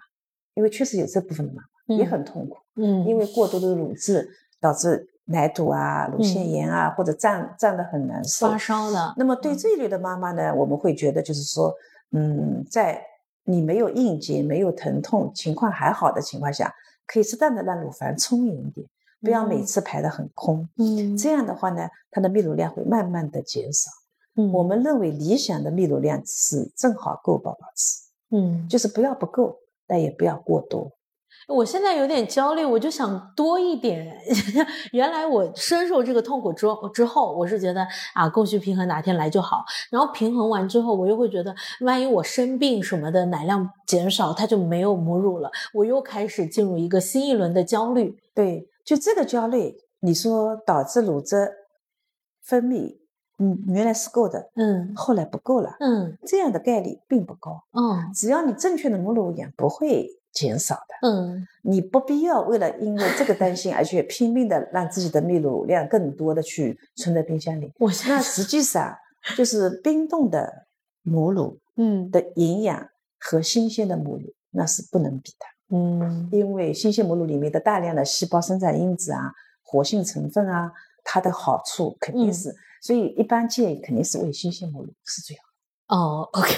[0.54, 5.11] 因为确实有这部分的妈妈也很痛苦，嗯，因为过多的乳汁导致。
[5.26, 9.14] 奶堵啊，乳腺炎啊，或者胀胀的很难受，发烧的。
[9.16, 11.74] 那么对这一类的妈妈呢，我们会觉得就是说，
[12.12, 13.02] 嗯，在
[13.44, 16.72] 你没有硬结、没有疼痛、情况还好的情况下，
[17.06, 18.87] 可以适当的让乳房充盈一点，
[19.20, 20.68] 不要每次排的很空。
[20.76, 23.90] 嗯，这样的话呢，它的泌乳量会慢慢的减少。
[24.37, 28.02] 嗯，我们认为理想的泌乳量是正好够宝宝吃。
[28.37, 29.56] 嗯，就是不要不够，
[29.87, 30.90] 但也不要过多。
[31.48, 34.16] 我现在有点焦虑，我就想多一点。
[34.92, 39.64] 原来我深受这个痛苦之之后，我是觉得啊，供需平衡哪天来就好。
[39.90, 48.16] 然后平衡完之后，我又会觉得，万一我生病什么的，奶量减少，它就没有母乳了，我又开始进入一个新一轮的焦虑。
[48.35, 51.50] 对，就这个焦虑，你说导致乳汁
[52.42, 52.96] 分泌，
[53.38, 57.64] 嗯，原来是够的，嗯，后来不够了，嗯，这样的概率并不高。
[57.72, 60.09] 嗯，只要你正确的母乳养，不会。
[60.34, 67.72] 减少的，嗯，你不必要为了因为这个担心而且拼命的让自己的泌乳量更多的去存在冰箱里。
[67.78, 68.94] 我那实际上
[69.36, 70.66] 就是冰冻的
[71.02, 72.88] 母乳，嗯，的营养
[73.20, 80.72] 和新鲜的母乳那是不能比的，嗯，因为新鲜母乳里面的大量的细胞生长因子啊、活性成分啊，
[81.04, 85.42] 它的好处肯定是，所以一般建议肯定是喂新鲜母乳是最好。
[85.86, 86.54] 哦，OK，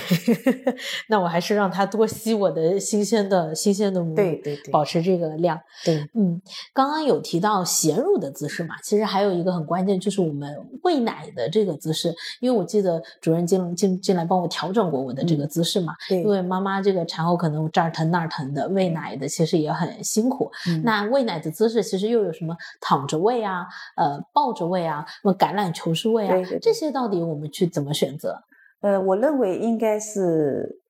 [1.11, 5.59] 那我还是让他多吸我的新鲜的、新鲜的母乳，对对对，保持这个量。
[5.85, 6.41] 对，嗯，
[6.73, 12.15] 刚刚有提到衔乳的姿势嘛，其实还有一个很关键，就是我们喂奶的这个姿势。
[12.41, 20.49] 因为我记得主任进进进来帮我调整过我的这个姿势嘛，对，因为妈妈这个产后可能这儿疼那儿疼的，喂奶的其实也很辛苦。
[20.85, 28.41] 那喂奶的姿势其实又有什么躺着喂啊，呃，抱着喂啊，什么橄榄球式喂啊，这些到底我们去怎么选择？
[28.81, 30.81] 呃，我认为应该是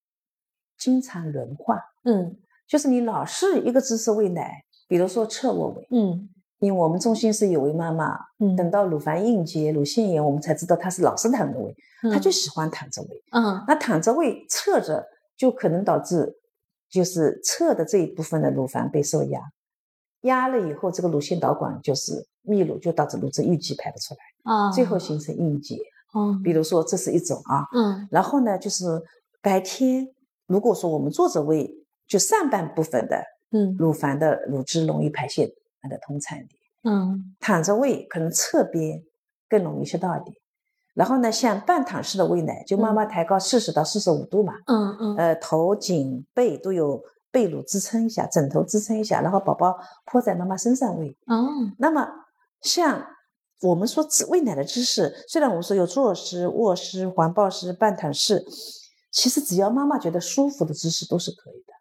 [0.77, 11.75] 经常轮换，嗯，就是你老是一个姿势喂奶，比如说侧卧喂，嗯，因为我们中心是有位妈妈，嗯，等到乳房硬结、乳腺炎，我们才知道她是老是躺着喂，
[12.13, 16.37] 她就喜欢躺着喂，嗯，那躺着喂侧着就可能导致
[16.91, 19.41] 就是侧的这一部分的乳房被受压，
[20.23, 25.79] 压了以后，这个乳腺导管就是泌乳，就导致乳汁淤积排不出来，啊，最后形成硬结。
[26.17, 28.85] 哦，比如说这是一种啊，嗯，然后呢，就是
[29.43, 30.09] 白天
[30.47, 31.71] 如果说我们坐着喂，
[32.09, 35.47] 就上半部分的，嗯，乳房的乳汁容易排泄，
[35.83, 36.51] 那个通畅一点，
[36.85, 39.03] 嗯，躺着喂可能侧边
[39.49, 40.35] 更容易吸到一点。
[40.95, 49.77] 然后呢，像半躺式的喂奶，就妈妈抬高四十到四十五度嘛，嗯嗯，呃，头颈背都有被褥支撑一下，枕头支撑一下，然后宝宝
[50.07, 51.15] 趴在妈妈身上喂。
[51.27, 52.09] 哦，那么
[52.63, 53.07] 像
[53.63, 58.45] 我们说只喂奶的姿势，虽然我们说有坐姿、卧姿、环抱式、半躺式，
[59.11, 61.76] 其实只要妈妈觉得舒服的姿势都是可以的。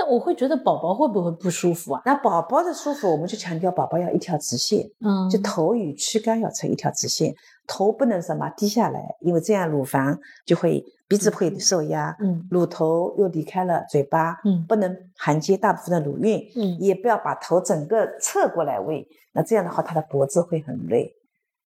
[0.00, 2.00] 但我会觉得宝宝会不会不舒服啊？
[2.06, 7.34] 那宝宝的舒服，我们就强调宝宝要一条直线，嗯，就头与躯干要成一条直线。
[7.66, 21.12] 头不能什么低下来，因为这样乳房就会鼻子会受压，嗯，乳头又离开了嘴巴，嗯，不能含接大部分的乳晕，嗯，也不要把头整个侧过来喂，那这样的话他的脖子会很累。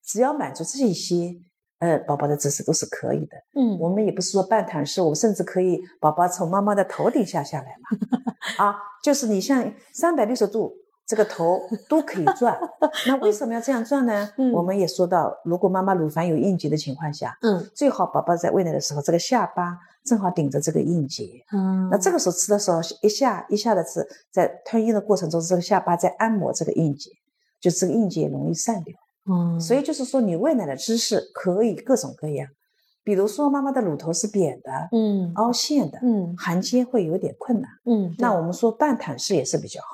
[0.03, 1.37] 只要满足这一些，
[1.85, 8.25] 呃，宝宝的姿势都是可以的，嗯，我们也不是说半躺式，我们甚至可以宝宝从妈妈的头顶下下来嘛，
[8.65, 10.73] 啊，就是你像三百六十度。
[11.07, 12.57] 这个头都可以转，
[13.05, 14.27] 那为什么要这样转呢？
[14.51, 27.11] 我们也说到，如果妈妈乳房有硬结的情况下，嗯，最好宝宝在喂奶的时候，这个下巴正好顶着这个硬结，嗯，那这个时候吃的时候，一下一下的吃，在吞咽的过程中，这个下巴在按摩这个硬结，
[27.61, 28.95] 就这个硬结容易散掉，
[29.27, 32.47] 嗯，所以就是说，你喂奶的姿势可以各种各样，
[33.03, 39.87] 比如说妈妈的乳头是扁的，嗯，凹陷的，嗯，含接会有点困难，嗯，那我们说半躺式也是比较好。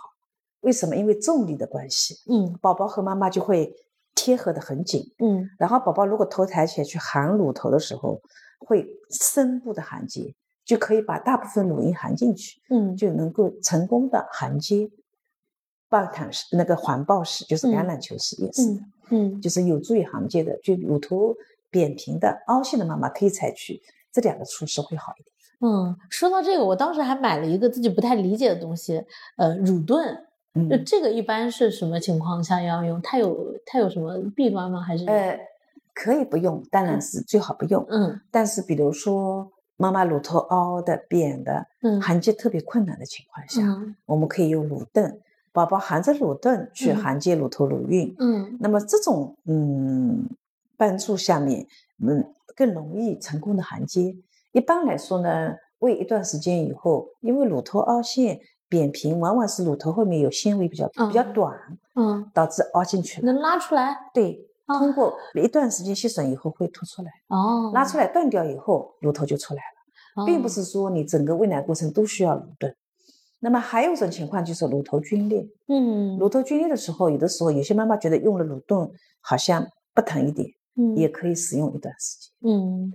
[0.61, 0.95] 为什么？
[0.95, 3.73] 因为重力的关系，嗯，宝宝和妈妈就会
[4.13, 8.21] 贴合的很紧，嗯，然后宝宝如果头抬起来去含乳头的时候，
[8.59, 14.91] 会深部的含接，就可以把大部分乳晕含进去，嗯，就能够成功的含接。
[15.89, 18.91] 半躺式那个环抱式就是橄榄球式也是，嗯，
[19.41, 20.58] 就是有助于含接的。
[20.63, 21.36] 就乳头
[21.69, 25.32] 扁平的、凹陷的妈妈可以采取这两个措施会好一点。
[25.62, 29.04] 嗯，说到这个，我当时还买了一个自己不太理解的东西，
[29.38, 30.26] 呃，乳盾。
[30.69, 33.02] 就这个一般是什么情况下要用？
[33.02, 34.82] 它有它有什么弊端吗？
[34.82, 35.39] 还是呃，
[35.93, 37.86] 可以不用，当然是最好不用。
[37.88, 43.62] 嗯，但是比如说妈妈乳头凹的、扁的，嗯，含接特别困难的情况下，
[44.06, 48.15] 我们可以用乳盾，宝宝含着乳盾去含接乳头乳晕。
[48.19, 50.27] 嗯，那么这种嗯
[50.77, 51.65] 帮助下面，
[52.05, 54.15] 嗯更容易成功的含接。
[54.51, 58.39] 一般来说呢，喂一段时间以后，因为乳头凹陷。
[58.71, 61.53] 扁平往往是乳头后面有纤维比较比较短，
[61.95, 63.25] 嗯，导致凹进去了。
[63.25, 63.93] 能拉出来？
[64.13, 67.11] 对，通过一段时间吸吮以后会凸出来。
[67.27, 72.73] 哦，拉出来断掉以后，乳头就出来了，并不是说你整个喂奶过程都需要乳盾。
[73.41, 75.45] 那么还有一种情况就是乳头皲裂。
[75.67, 82.49] 嗯，乳头皲裂的时候，有的时候有些妈妈觉得用了乳盾好像不疼一点，嗯，也可以使用一段时间。
[82.49, 82.93] 嗯。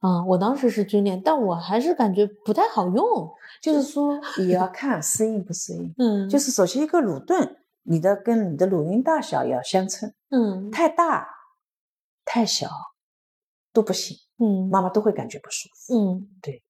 [0.00, 3.32] 啊，我当时是皲裂，但我还是感觉不太好用。
[3.62, 5.94] 就是说， 也要看适应不适应。
[5.98, 10.12] 嗯，就是首先一个乳盾，你的跟你的乳晕大小要相称。
[10.30, 11.26] 嗯，太大、
[12.24, 12.68] 太小
[13.72, 14.16] 都不行。
[14.38, 15.94] 嗯，妈妈都会感觉不舒服。
[15.98, 16.62] 嗯，对。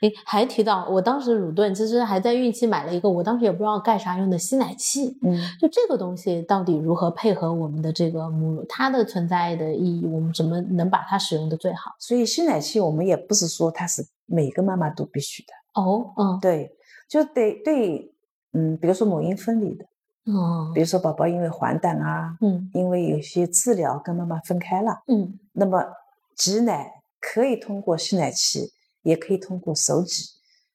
[0.00, 5.18] 哎，还提到我当时乳盾，其实还在孕期买了一个，我当时也不知道干啥用的吸奶器。
[5.22, 11.92] 嗯，就这个东西到底如何配合我们的这个母乳，它的存在的意义，我们怎么能把它使用的最好？
[11.98, 15.52] 所以吸奶器我们也不是说它是每个妈妈都必须的。
[15.74, 16.70] 哦，嗯，对，
[17.08, 18.12] 就得对，
[18.52, 19.84] 嗯，比如说母婴分离的，
[20.32, 25.84] 哦，比如说宝宝因为黄疸啊，嗯，因为有些治疗跟妈妈分开了，嗯，那么
[26.36, 28.72] 挤奶可以通过吸奶器。
[29.08, 30.22] 也可以通过手挤，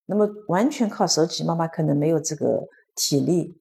[0.08, 3.56] 那么完全靠手挤，妈妈可能没有这个体力，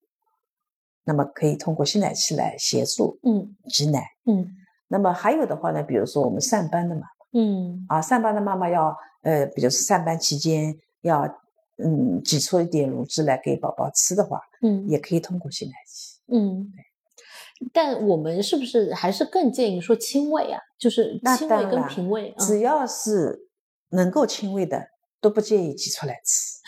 [1.04, 4.48] 那么可以通过吸奶器来协助，嗯，挤奶，嗯，
[4.88, 11.20] 那么还有的话呢，比如说我们上班的妈妈，嗯，啊，上班的妈妈要，呃，比如说上班期间要，
[11.76, 16.72] 嗯，挤出一点乳汁来给宝宝吃的话，嗯，也可以通过吸奶器，嗯，
[17.74, 20.58] 但我们是不是还是更建议说亲喂啊？
[20.78, 23.48] 就是亲喂跟平喂，只要是。
[23.92, 24.88] 能够亲喂的
[25.20, 26.58] 都不建议挤出来吃，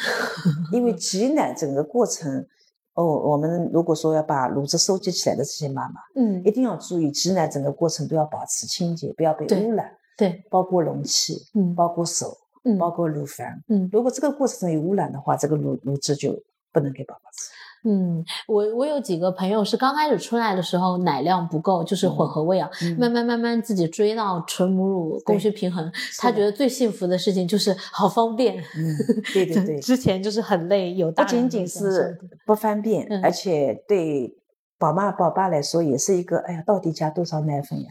[0.72, 2.46] 因为 挤奶整个过程，
[2.94, 16.40] 哦，我们如果说要把乳汁收集起来的这些妈妈，嗯，一定要注意挤奶整个过程都要保持清洁，不要被污染，对，包括容器，嗯，包括手，嗯，包括乳房，嗯，如果这个过程中有污染的话，这个乳乳汁就
[16.72, 17.50] 不能给宝宝吃。
[17.86, 28.56] 嗯，我我有几个朋友是刚开始出来的时候奶量不够，就是混合喂养，慢慢慢慢自己追到纯母乳供需平衡，他觉得最幸福的事情就是好方便。
[28.56, 28.96] 嗯，
[29.32, 34.34] 对 对对，之前就是很累，有不仅仅是不方便，而且对
[34.78, 37.90] 宝妈宝爸来说也是一个，哎呀，到底加多少奶粉呀？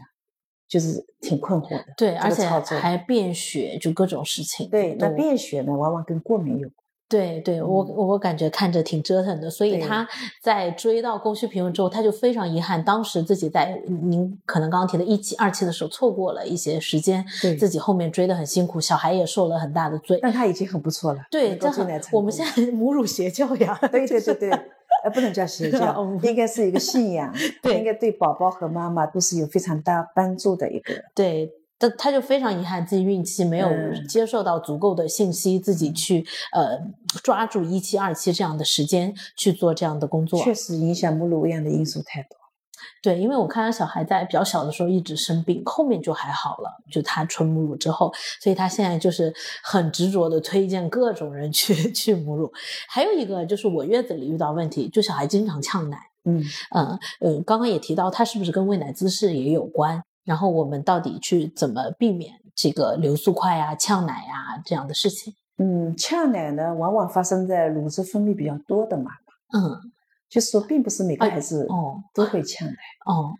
[0.66, 1.84] 就是挺困惑的。
[1.96, 4.68] 对，而且还便血，就各种事情。
[4.70, 6.83] 对，那便血呢，往往跟过敏有关。
[7.14, 10.06] 对对，我我感觉看着挺折腾的，所以他
[10.42, 21.20] 在追到供需平衡之后，他就非常遗憾，当时自己在您可能刚刚提的一期、二期的时候错过了一些时间，对自己后面追的很辛苦，小孩也受了很大的罪，但他已经很不错了。
[21.30, 31.52] 对，这很我们现在 母乳邪教呀， 对对对对，呃，不能叫邪 教，应该是一个信仰，对，应该对宝宝和妈妈都是有非常大帮助的一个，对。
[31.88, 33.68] 他他就非常遗憾自己孕期没有
[34.08, 36.78] 接受到足够的信息，自己去呃
[37.22, 42.36] 抓住一期二期这样的时间去做这样的工作，确实影响母乳喂养的因素太多。
[43.02, 49.32] 对，因为我看到小孩在比较小的时候一直生病，后面就还好了，就他纯母乳之后，所以他现在就是
[49.62, 52.50] 很执着的推荐各种人去 去母乳。
[52.88, 56.42] 还有一个就是我月子里遇到问题，就小孩经常呛奶，嗯
[56.74, 60.02] 嗯呃，刚刚也提到他是不是跟喂奶姿势也有关？
[60.24, 65.34] 然后我们到底去怎么避免这个流速快啊、呛奶啊这样的事情？
[65.58, 69.60] 嗯，呛奶呢，往往发生在乳汁分泌比较多的妈妈。
[69.60, 69.80] 嗯，
[70.28, 72.74] 就是说，并不是每个孩子哦都会呛奶。
[73.06, 73.32] 哦，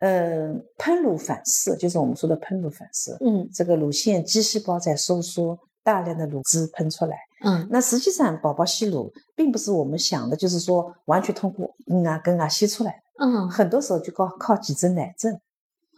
[0.00, 3.16] 呃，喷乳反射就是我们说的喷乳反射。
[3.24, 7.16] 嗯，这个乳腺肌细胞在收缩，大量的乳汁喷出来。
[7.44, 13.02] 嗯，那实际上宝宝吸乳并不是我们想的，就是说完全通过嗯啊根啊吸出来。
[13.18, 15.40] 嗯，很多时候就靠靠几针奶阵。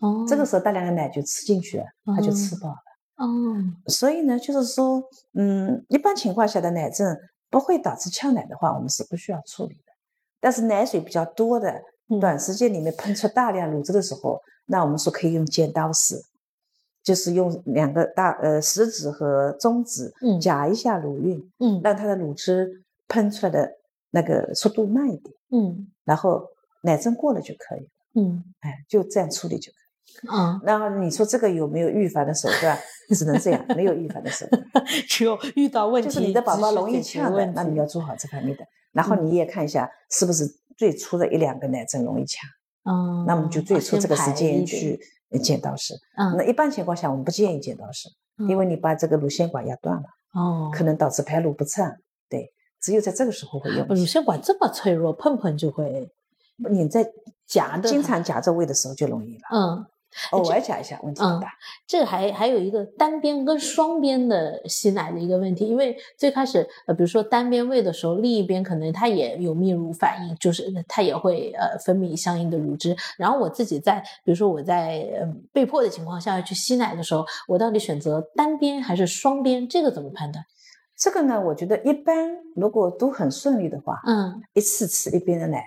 [0.05, 1.85] 哦，这个时候大量的奶就吃进去了，
[2.17, 2.77] 他就吃饱了。
[3.17, 3.27] 哦，
[3.87, 5.03] 所以呢，就是说，
[5.33, 7.17] 嗯，一般情况下的奶症
[7.49, 9.93] 不会导致呛奶的话，我们是不需要处理的。
[10.41, 11.81] 但是奶水比较多的，
[12.21, 12.39] 短。
[12.39, 16.21] 时间里面喷出大量乳汁的时候，那我们说可以用剪刀式，
[17.03, 23.71] 就是用两个大呃食指和中指夹一下乳晕，嗯，让它的乳汁喷出来的
[24.11, 26.45] 那个速度慢一点，嗯，然后
[26.83, 29.84] 奶症过了就可以了，嗯，哎，就这样处理就可以。
[30.29, 32.79] 啊，然后你说这个有没有预防的手段？
[33.11, 34.65] 只能这样， 没有预防的手段，
[35.07, 38.65] 只有遇到问题，就是你的宝宝容易呛的，那你要做好这方面的。
[38.93, 40.47] 然后你也看一下，是不是
[40.77, 42.49] 最初的一两个奶症容易呛？
[42.85, 44.99] 嗯，那么就最初这个时间去
[45.43, 45.95] 剪刀式。
[46.17, 48.09] 嗯，那一般情况下我们不建议剪刀式，
[48.49, 51.93] 因为你把这个乳腺管压断了，哦，可能导致排乳不畅。
[52.31, 52.51] 对，
[52.81, 53.87] 只有在这个时候会用。
[53.89, 56.11] 乳腺管这么脆弱，碰碰就会，
[56.71, 57.07] 你在
[57.47, 59.43] 夹的，经常夹着喂的时候就容易了。
[59.53, 59.87] 嗯。
[60.33, 61.49] 偶尔夹一下，问题不大。
[61.87, 72.97] 这个还还有一个单边跟双边的吸奶的一个问题，因为最开始呃，比如说单边喂的时候，另一边可能它也有泌乳反应，就是它也会呃分泌相应的乳汁。
[73.17, 79.69] 然后我自己在比如说我在呃被迫的情况下要去吸奶的时候，我到底选择单边还是双边？
[79.69, 80.45] 这个怎么判断？
[80.97, 85.65] 这个呢，我觉得一般如果都很顺利的话，嗯，一次吃一边的奶。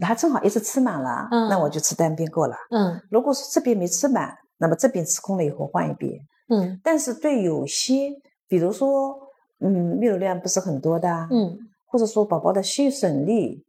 [0.00, 2.56] 他正好一次吃满了，那我就吃单边够了。
[2.70, 6.20] 嗯，如果说这边没吃满，那么这边吃空了以后换一边。
[6.48, 8.10] 嗯，但是对有些，
[8.48, 9.18] 比如说，
[9.60, 13.64] 嗯，泌乳量不是很多的，嗯，或者说宝宝的吸吮力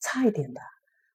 [0.00, 0.60] 差一点的，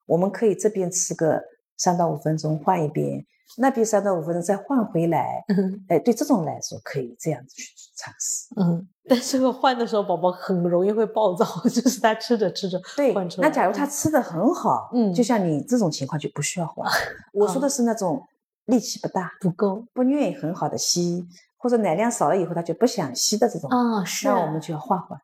[0.06, 1.44] 我们可以这边吃个
[1.78, 3.26] 三到五分钟换一边。
[3.58, 7.64] 那边三到五分钟再换回来，嗯哎，对这种来说可以这样子去
[7.96, 8.48] 尝试。
[8.58, 13.48] 嗯，但是换的时候宝宝很容易会暴躁， 就是他吃着吃着对换出来。
[13.48, 16.90] 那假如他吃的很好，嗯，就像你这种情况就不需要换。
[17.34, 18.28] 我说的是那种
[18.66, 21.28] 力气不大、不够、不愿意很好的吸，
[21.58, 25.20] 或者奶量少了以后他就不想吸的这种啊，是，那我们就要换换。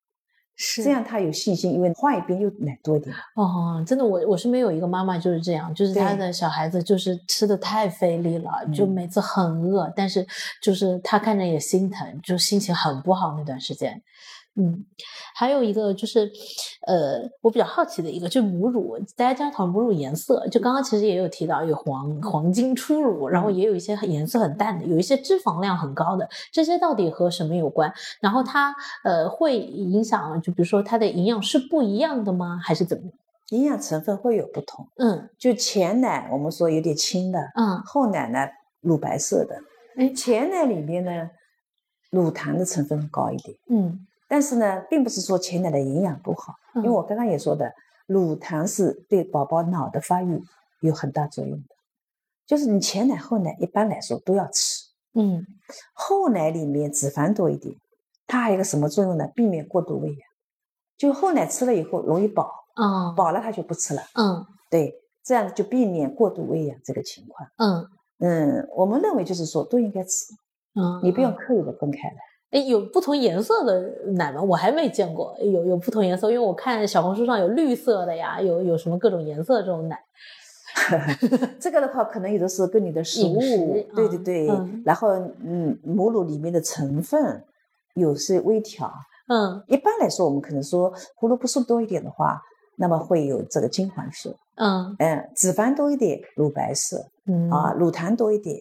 [0.56, 3.16] 是这样，他有信心，因为换一边又奶多一点。
[3.36, 10.26] 哦，真的，我我身边有一个妈妈就是这样，就是她的小孩子就是吃的太费力了，就每次很饿，但是
[10.62, 14.02] 就是她看着也心疼，就心情很不好那段时间。
[14.56, 14.86] 嗯，
[15.34, 16.30] 还有一个就是，
[16.86, 27.94] 呃，我比较好奇的一个，就母乳，大家经常讨论母乳颜色，就刚刚其实也有提到有黄黄金初乳，然后也有一些颜色很淡的，有一些脂肪量很高的，这些到底和什么有关？
[28.20, 28.76] 然后它
[29.06, 32.60] 呃会影响，就比如说它的营养是不一样的吗？
[32.62, 33.10] 还是怎么？
[33.52, 34.86] 营养成分会有不同。
[34.98, 38.40] 嗯，就前奶我们说有点轻的，嗯，后奶呢
[38.82, 39.56] 乳白色的。
[39.96, 41.30] 哎，前奶里面呢
[42.10, 43.58] 乳糖的成分高一点。
[43.70, 44.08] 嗯。
[44.32, 47.74] 但是呢，并不是说前奶的营养不好，因为我刚刚也说的，
[48.08, 50.42] 乳糖是对宝宝脑的发育
[50.80, 51.76] 有很大作用的。
[52.48, 55.46] 就是你前奶后奶一般来说都要吃，嗯，
[55.92, 57.76] 后奶里面脂肪多一点，
[58.26, 59.28] 它还有个什么作用呢？
[59.36, 60.20] 避免过度喂养。
[60.98, 67.50] 就后奶吃了以后容易饱，嗯，饱了它就不吃了，嗯，对，这样就避免过度喂养这个情况。
[67.58, 67.86] 嗯
[68.20, 70.34] 嗯，我们认为就是说都应该吃，
[70.76, 72.31] 嗯，你不用刻意的分开来。
[72.52, 73.82] 哎，有不同颜色的
[74.14, 74.42] 奶吗？
[74.42, 75.36] 我还没见过。
[75.42, 79.98] 有有不同颜色，因为我看小红书上有绿色的呀，有有什么各种颜色这种奶。
[81.60, 83.40] 这个的话，可能有的是跟你的食物，
[83.96, 84.48] 对对对。
[84.86, 85.10] 然后，
[85.44, 87.44] 嗯，母乳里面的成分
[87.96, 88.92] 有些微调，
[89.28, 92.42] 嗯，一般来说，我们可能说胡萝卜素多一点的话，
[92.78, 94.36] 那么会有这个金黄色。
[94.56, 97.06] 嗯嗯，脂肪多一点，乳白色。
[97.26, 98.58] 嗯啊，乳糖多一点，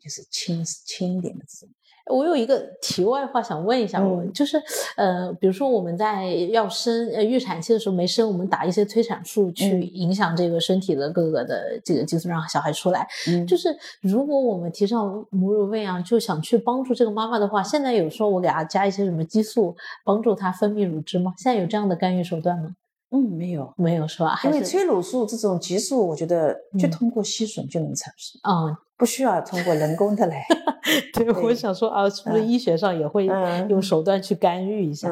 [0.00, 1.74] 就是轻轻一点的这种。
[2.08, 4.62] 我有一个题外话想问一下，我就是，
[4.96, 13.06] 呃，比如说我们在要生呃预产期的时候没生，我们打一些催产素去影响这个身体的各个的这个激素，让小孩出来。
[13.46, 21.32] 就是如果我们提倡母乳喂养，就想去帮助这个妈妈的话，现在有说我给她加一些什么激素，帮助她分泌乳汁吗？
[21.36, 22.70] 现在有这样的干预手段吗？
[23.10, 24.38] 嗯，没有，没有是吧？
[24.44, 28.40] 因为催乳素这种激素，我觉得就通过吸吮就能产生。
[28.48, 28.76] 嗯。
[28.98, 30.44] 不需要通过人工的来，
[31.12, 33.26] 对，我想说啊，是不是医学上也会
[33.68, 35.08] 用手段去干预一下？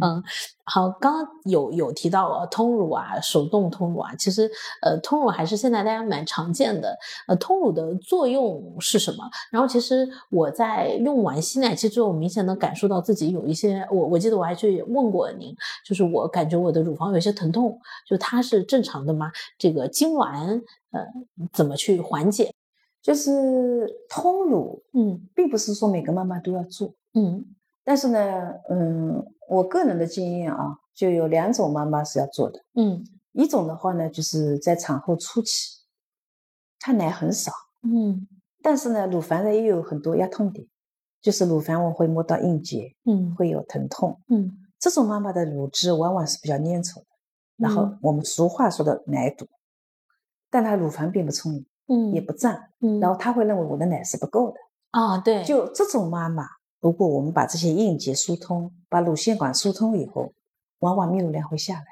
[0.00, 0.22] 嗯，
[0.64, 4.50] 好，刚刚有有提到啊，通乳啊，手动通乳啊，其实
[4.82, 6.96] 呃，通乳还是现在大家蛮常见的。
[7.26, 9.24] 呃，通乳的作用是什么？
[9.50, 15.54] 然后其实我在用完吸奶器之后，明显能感受到自己有一些，我我记得我还去问过您，
[15.84, 19.30] 就是我感觉我的乳房有一些疼痛，就它是正常的吗？
[19.58, 20.60] 这个痉挛
[20.90, 21.04] 呃，
[21.52, 22.50] 怎么去缓解？
[23.08, 27.42] 就是通乳，嗯，并不是说每个妈妈都要做，嗯，
[27.82, 33.02] 但是呢，嗯，我个人的经验啊，就有两种妈妈是要做的，嗯，
[33.32, 35.78] 一种的话呢，就是在产后初期，
[36.78, 37.50] 她奶很少，
[37.82, 38.28] 嗯，
[38.60, 40.68] 但是呢，乳房呢也有很多压痛点，
[41.22, 47.06] 就是乳房我会摸到硬结，嗯，会有疼痛，嗯，这种妈妈的乳汁往往是比较粘稠的，
[47.56, 49.48] 然后我们俗话说的奶堵，
[50.50, 51.64] 但她乳房并不充盈。
[51.88, 53.16] 嗯，也不胀，嗯，然后。
[53.18, 54.56] 他会认为我的奶是不够的
[54.90, 56.44] 啊，对，就这种妈妈，
[56.80, 60.32] 如果我们把这些硬结疏通，把乳腺管疏通以后，
[60.80, 61.86] 往往泌乳量会下来，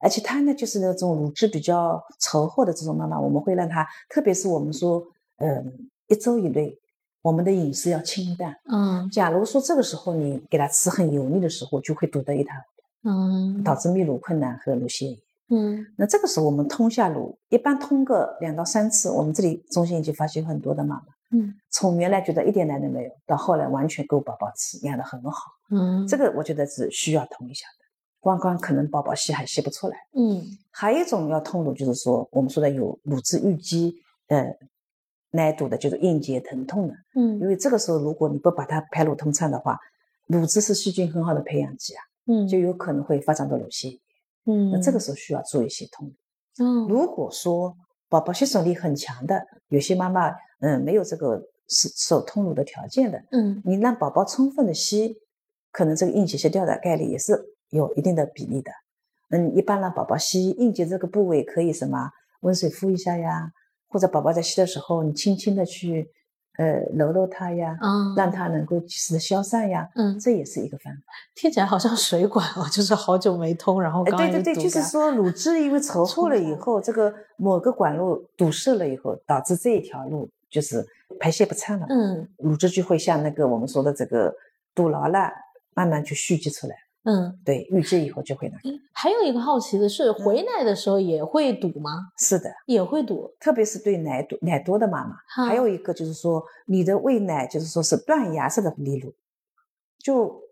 [0.00, 5.02] 而且她呢，就是那种乳汁比较稠厚的这种妈妈，我们会让她，特别是我们说，
[5.38, 6.78] 嗯，一周以内，
[7.20, 13.74] 我们的饮食要清淡，嗯，假如说这个时候你给她吃很油腻的时候，就会堵得一塌糊涂，嗯，导。
[13.74, 15.18] 致泌乳困难和乳腺炎。
[15.54, 27.84] 嗯，那这个时候我们通下乳，一般通个两到三次，我们这里中心已经发现很多的妈妈，嗯，从原来觉得一点奶都没有，到后来完全够宝宝吃，养得很好，嗯，这个我觉得是需要通一下的，
[28.18, 33.94] 光光可能宝宝吸还吸不出来，嗯，还有一种要通乳，就是说我们说的有乳汁淤积，
[34.28, 34.56] 呃，
[35.32, 39.78] 奶堵的，就是硬结疼痛的，嗯，因为这个时候如果你不把它排乳通畅的话，
[40.28, 43.90] 乳汁是细菌很好的培养基啊，嗯，就有可能会发展到乳腺。
[43.90, 44.01] 炎。
[44.44, 46.14] 嗯，那这个时候需要做一些通乳。
[46.64, 47.76] 嗯，如果说
[48.08, 50.30] 宝宝吸吮力很强的，有些妈妈
[50.60, 55.16] 嗯没有这个是手通乳的条件的，嗯，你让宝宝充分的吸，
[55.70, 57.32] 可能这个硬结吸掉的概率也是
[57.70, 58.70] 有一定的比例的。
[59.30, 63.50] 嗯，一般让宝宝吸硬结这个部位可以什么温水敷一下呀，
[63.88, 66.10] 或者宝宝在吸的时候你轻轻的去。
[66.58, 71.00] 呃，揉揉它呀，嗯，让它能够及时的消散呀，嗯，这也是一个方法。
[71.34, 80.86] 听起来好像水管哦，就是好久没通，然后对对对，就是说乳汁因为稠厚了以后，这个某个管路堵塞了以后，导致这一条路就是
[81.18, 84.34] 排泄不畅了，嗯，乳汁就会像那个我们说的这个
[84.74, 85.30] 堵牢了，
[85.74, 86.76] 慢慢就蓄积出来。
[87.04, 88.78] 嗯，对，预制以后就会那个。
[88.92, 91.90] 还有一个好奇的是，回奶的时候也会堵吗？
[92.16, 95.16] 是的，也会堵，特别是对奶多奶多的妈妈。
[95.44, 99.12] 还有一个就是说，你的喂奶就是说是断崖式的离乳，
[99.98, 100.42] 就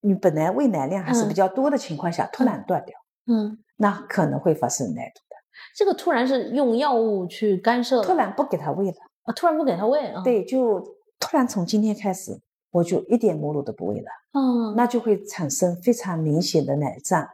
[0.00, 5.36] 你本来喂奶量还是比较多的情况下，突然断掉，嗯，那可能会发生奶堵的。
[5.74, 10.22] 这个突然是用药物去干涉，突然不给他喂了啊，突然不给他喂啊？
[10.22, 10.78] 对，就
[11.18, 12.40] 突然从今天开始。
[12.72, 17.28] 我就一点母乳都不喂了，嗯，那就会产生非常明显的奶胀。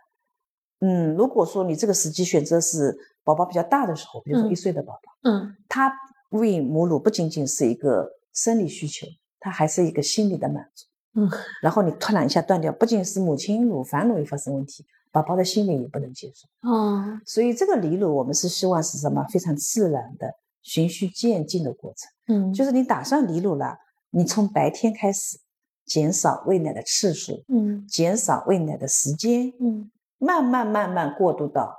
[0.80, 5.92] 嗯，如果说你这个时机选择是宝宝比较大的时候，比如说一岁的宝宝，嗯，他
[6.30, 9.06] 喂母乳不仅仅是一个生理需求，
[9.38, 10.86] 他还是一个心理的满足。
[11.14, 11.30] 嗯，
[11.62, 16.68] 然后你突然一下断掉，不仅是母亲乳房容易发生问题，宝宝的心理也不能接受。
[16.68, 19.24] 哦，所以这个离乳我们是希望是什么？
[19.30, 22.36] 非常自然的、循序渐进的过程。
[22.36, 23.78] 嗯，就是你打算离乳了。
[24.10, 25.38] 你从白天开始
[25.84, 31.74] 减少喂奶的次数，嗯，减少喂奶的时间，嗯，慢慢慢慢过渡到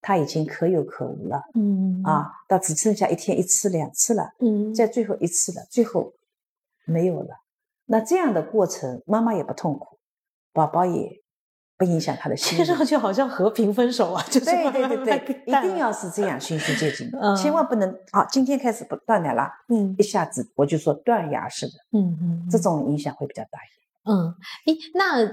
[0.00, 6.12] 他已经可有可无了，嗯啊，到只剩下一天一次两次了，嗯，在最后一次了，最后
[6.84, 7.40] 没有了。
[7.86, 9.98] 那这样的过程，妈妈也不痛苦，
[10.52, 11.20] 宝宝也。
[11.80, 24.14] 不影响他的心，听上去好像和平分手啊，就是对对对对，一定要是这样循序渐进，千万不能啊，今天开始不断奶了，嗯，一下子我就说断崖式的，嗯嗯，这种影响会比较大一点。
[24.14, 24.34] 嗯，
[24.66, 25.24] 诶，那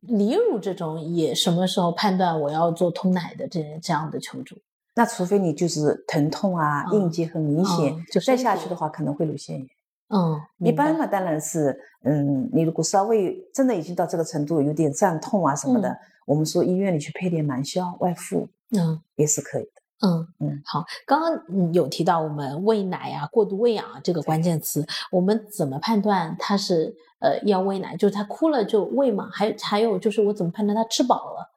[0.00, 4.56] 离乳这种也什么时候判断我要做通奶的这这样的求助？
[4.94, 9.66] 那除非你就是疼痛啊，应激很明显，就再下去的话可能会乳腺炎。
[10.08, 15.96] 嗯，一般嘛，当然是，嗯，你如果稍微真的已经到这个程度，有点胀痛啊什么的，
[16.26, 19.70] 我们说医院里去配点蛮消外敷，嗯，也是可以的。
[20.06, 27.96] 嗯嗯，好，刚刚有提到我们喂奶呀、过度喂养啊这个关键词，我们怎么判断他是呃要喂奶？
[27.96, 29.30] 就是他哭了就喂嘛？
[29.32, 31.52] 还还有就是我怎么判断他吃饱了？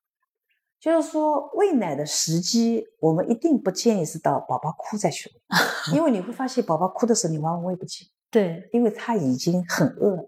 [0.79, 5.29] 就是说喂奶的时机，我们一定不建议是到宝宝哭再去
[5.91, 8.09] 喂，因为你会发现宝宝哭的时候你往往喂不起。
[8.29, 10.25] 对，因为他已经很饿了。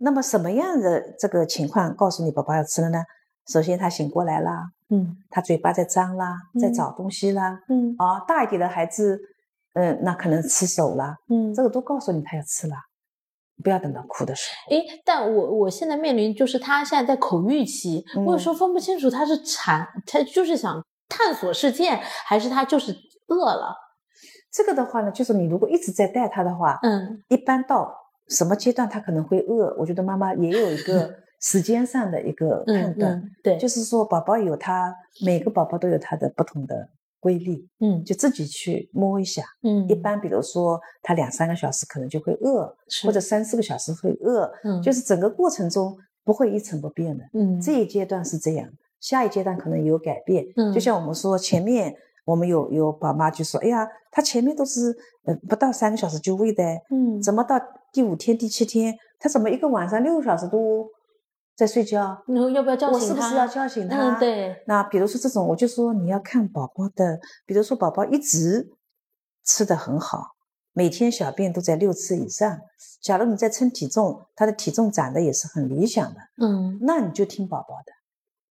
[0.00, 3.02] 那么什么样的这个情况告诉你宝宝要吃了呢？
[3.48, 9.18] 首先他醒过来啦，嗯，他嘴巴在张啦，在找东西啦，嗯，啊，大一点的孩子，
[9.74, 12.74] 嗯，那可能吃手啦，嗯，这个都告诉你他要吃了，
[13.64, 14.76] 不要等到哭的时候。
[14.76, 22.94] 诶，但我我现在面临就是他现在在口欲期，我有时候分不清楚他是馋，他就是想探索世界，还是他就是
[23.28, 23.74] 饿了。
[24.50, 27.94] 这个的话呢，就是你如果一直在带他的话，嗯，一般到
[28.28, 34.94] 什么阶段他可能会饿，我觉得妈妈也有一个 时间上的一个判断，对，就是说宝宝有他
[35.24, 36.88] 每个宝宝都有他的不同的
[37.20, 42.74] 规律，嗯，就自己去摸一下，嗯，一般比如说他两三个小时可能就会饿，
[43.04, 48.68] 或者三四个小时会饿，嗯，就是整个过程中不会一成不变的，嗯，这一阶段是这样，
[48.98, 51.94] 下一阶段可能有改变，嗯，就像我们说前面。
[52.28, 57.58] 我们有有宝妈就说：“哎呀，她前面都是呃不到三个小时就喂的，嗯，怎么到
[57.90, 60.86] 第五天、第七天，她怎么一个晚上六个小时都
[61.56, 62.22] 在睡觉？
[62.26, 63.04] 你要不要叫醒他？
[63.04, 63.96] 我是不是要叫醒她？
[63.96, 64.62] 嗯，对。
[64.66, 68.68] 那比如说这种，我就说你要看宝宝的，比如说宝宝一直
[69.46, 70.34] 吃的很好，
[70.74, 72.58] 每天小便都在六次以上。
[73.00, 77.92] 假如你在称体重，他的体重长得也是很理想的，嗯，那你就听宝宝的。”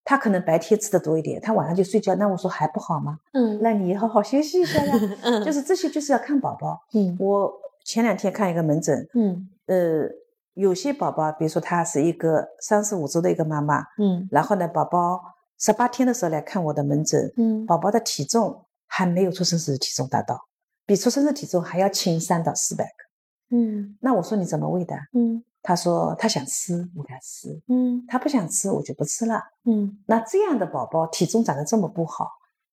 [0.09, 2.15] 他可能白天吃的多一点，他晚上就睡觉。
[2.15, 3.19] 那我说还不好吗？
[3.33, 4.93] 嗯，那你好好休息一下呀。
[5.21, 6.79] 嗯，就是这些就是要看宝宝。
[6.93, 7.51] 嗯，我
[7.83, 9.05] 前两天看一个门诊。
[9.15, 10.07] 嗯，呃，
[10.53, 13.81] 有些宝宝，比如说他是一个三十五周的一个妈妈。
[13.97, 15.21] 嗯，然后呢，宝宝
[15.59, 17.29] 十八天的时候来看我的门诊。
[17.35, 20.39] 嗯，宝宝的体重还没有出生时的体重达到，
[20.85, 23.57] 比出生的体重还要轻三到四百克。
[23.57, 24.95] 嗯，那我说你怎么喂的？
[25.11, 25.43] 嗯。
[25.61, 27.61] 他说他想吃，我给他吃。
[27.67, 29.41] 嗯，他不想吃，我就不吃了。
[29.65, 32.29] 嗯，那这样的宝宝体重长得这么不好，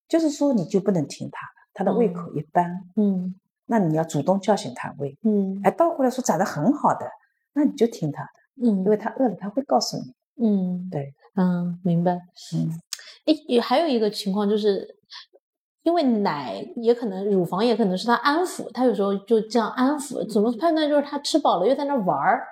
[0.07, 2.81] 就是说你就不能听他的，他的胃口一般。
[2.95, 5.17] 嗯，那你要主动叫醒他喂。
[5.23, 7.05] 嗯，哎，倒过来说长得很好的，
[7.53, 8.29] 那你就听他的。
[8.63, 10.13] 嗯，因为他饿了，他会告诉你。
[10.45, 12.13] 嗯，对，嗯，明白。
[12.53, 12.79] 嗯，
[13.25, 14.97] 哎，也还有一个情况就是，
[15.83, 22.47] 因为奶也可能乳房也可能是他安抚，他有时候就这样安抚，怎么判断就是他吃饱了又在那玩儿？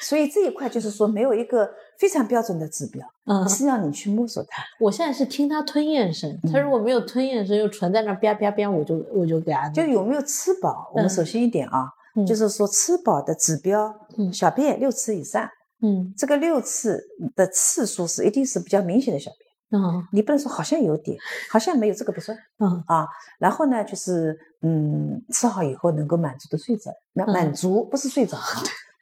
[0.00, 1.68] 所以这一块就是说没有一个
[1.98, 4.62] 非常标准的指标，嗯，是让你去摸索它。
[4.78, 9.68] 我现在是听它吞咽声，它如果没有吞咽声，又存在那吧吧吧，我就我就给他。
[9.70, 10.90] 就有没有吃饱？
[10.94, 11.90] 我们首先一点啊，
[12.24, 15.48] 就是说吃饱的指标，嗯，小便六次以上，
[15.82, 19.32] 嗯，这个六次的次数是一定是比较明显的小
[19.70, 21.18] 便，嗯，你不能说好像有点，
[21.50, 23.04] 好像没有这个不算，嗯啊，
[23.40, 28.38] 然后呢就是嗯吃好以后能够满足的睡着，那满足不是睡着。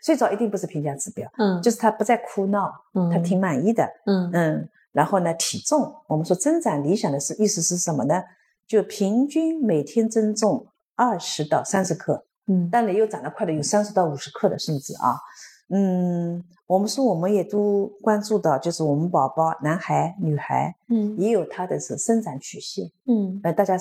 [0.06, 4.30] 睡着一定不是评价指标，嗯，就是他不再哭闹，嗯，他挺满意的，嗯。
[4.32, 8.22] 嗯，然后呢，体重我们说增长理想的是意思是什么呢？
[8.68, 15.18] 就平均每天增重二十到三十克，嗯，当然也有长得快的，有三十到五十克的甚至啊，
[15.70, 23.76] 嗯，我们说我们也都关注到，就是我们宝宝男孩女孩，嗯，也有他的是生长曲线，嗯，呃，大家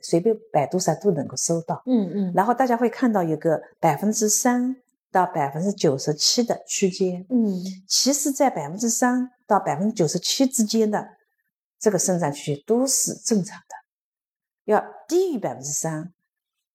[0.00, 4.76] 随便百度上都能够搜到，嗯嗯，然后大家会看到有个百分之三。
[5.14, 7.46] 到百分之九十七的区间，嗯，
[7.86, 11.06] 其实，在百分之三到百分之九十七之间的
[11.78, 13.76] 这个生长曲线都是正常的。
[14.64, 16.12] 要低于百分之三，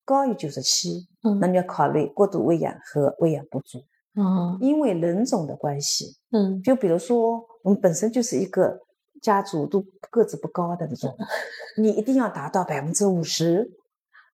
[0.05, 3.79] 高于九十七，嗯，那你要考虑过度喂养和喂养不足，
[4.15, 8.79] 嗯，因为人种的关系，嗯，就比如说我们本身就是一个
[9.21, 11.13] 家族都个子不高的那种，
[11.77, 13.69] 你一定要达到百分之五十，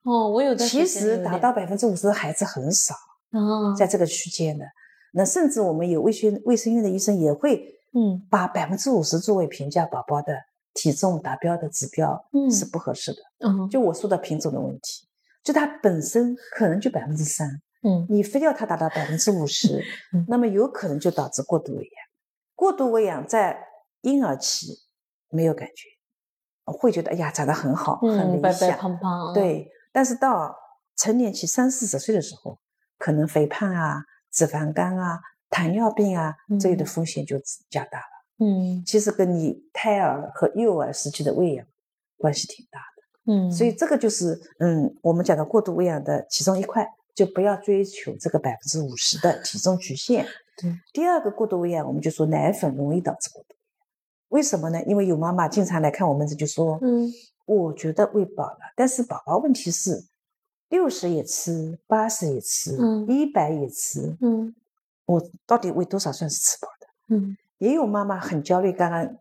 [0.03, 2.93] 哦，我有的其实达到百分之五十的孩子很少。
[3.75, 4.65] 在这个区间的，
[5.13, 10.33] 那甚至我们有卫生卫生院的医生也会，嗯，把百分之五十作为评价宝宝的
[10.73, 13.19] 体重达标的指标，嗯，是不合适的。
[13.47, 15.07] 嗯，就我说的品种的问题，
[15.43, 19.83] 就它本身可能就百分之三，嗯，你非要它达到百分之五十，
[20.27, 21.91] 那么有可能就导致过度喂养。
[22.53, 23.57] 过度喂养在
[24.01, 24.79] 婴儿期
[25.29, 25.89] 没有感觉，
[26.65, 29.69] 会觉得哎呀长得很好，很理想，胖胖，对。
[29.93, 30.53] 但是到
[30.97, 32.59] 成年期三四十岁的时候。
[32.97, 35.19] 可能肥胖啊、脂肪肝啊、
[35.49, 37.37] 糖尿病啊这类的风险就
[37.69, 38.45] 加大了。
[38.45, 41.65] 嗯，其实跟你胎儿和幼儿时期的喂养
[42.17, 43.33] 关系挺大的。
[43.33, 46.87] 嗯，所以这个就是嗯我们讲的过度喂养的其中一块。
[47.15, 50.27] 就不要追求这个百分之五十的体重曲线。
[50.57, 53.63] 对，第二个过度喂养，我们就说奶粉容易导致过度喂养。
[54.27, 54.83] 为什么呢？
[54.83, 57.09] 因为有妈妈经常来看我们这就说，嗯，
[57.45, 60.03] 我觉得喂饱了，但是宝宝问题是
[60.69, 64.55] 六十也吃，八十也吃，一百也吃，嗯，
[65.05, 67.15] 我到底喂多少算是吃饱的？
[67.15, 69.17] 嗯，也有妈妈很焦虑，刚刚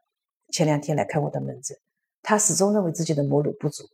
[0.51, 1.77] 前两天来看我的门诊，
[2.23, 3.85] 她始终认为自己的母乳不足，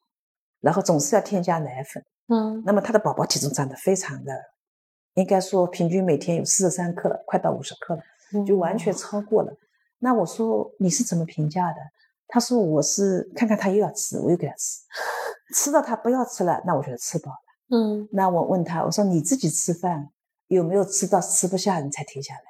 [0.61, 4.33] 然后总是要添加奶粉，嗯，那么她的宝宝体重长得非常的，
[5.15, 8.03] 应该说平均每天有四十三克了，快到五十克了，
[8.47, 9.53] 就完全超过了。
[9.99, 11.77] 那我说你是怎么评价的？
[12.29, 14.81] 她说我是看看他又要吃，我又给他吃，
[15.55, 17.39] 吃到他不要吃了，那我觉得吃饱了。
[17.77, 20.09] 嗯，那我问他，我说你自己吃饭
[20.49, 22.41] 有没有吃到吃不下你才停下来？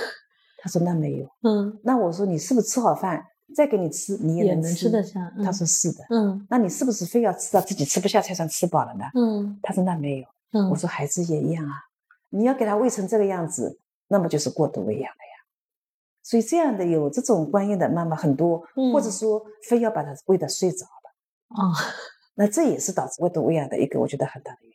[0.62, 1.26] 他说那没有。
[1.42, 3.22] 嗯，那我说你是不是吃好饭
[3.54, 5.32] 再给你吃你也能吃得下？
[5.44, 6.04] 他说是的。
[6.10, 9.04] 嗯，那你是不是非要吃到自己吃不下才算吃饱了呢？
[9.14, 10.26] 嗯，他说那没有。
[10.52, 11.72] 嗯，我说孩子也一样啊，
[12.30, 13.78] 你要给他喂成这个样子，
[14.08, 15.32] 那么就是过度喂养了呀。
[16.22, 21.74] 所以这样的有这种观念的妈妈很多，或者说非要把他喂到睡着了啊，
[22.34, 24.72] 那这也是导致过度喂养的一个我觉得很大的原因。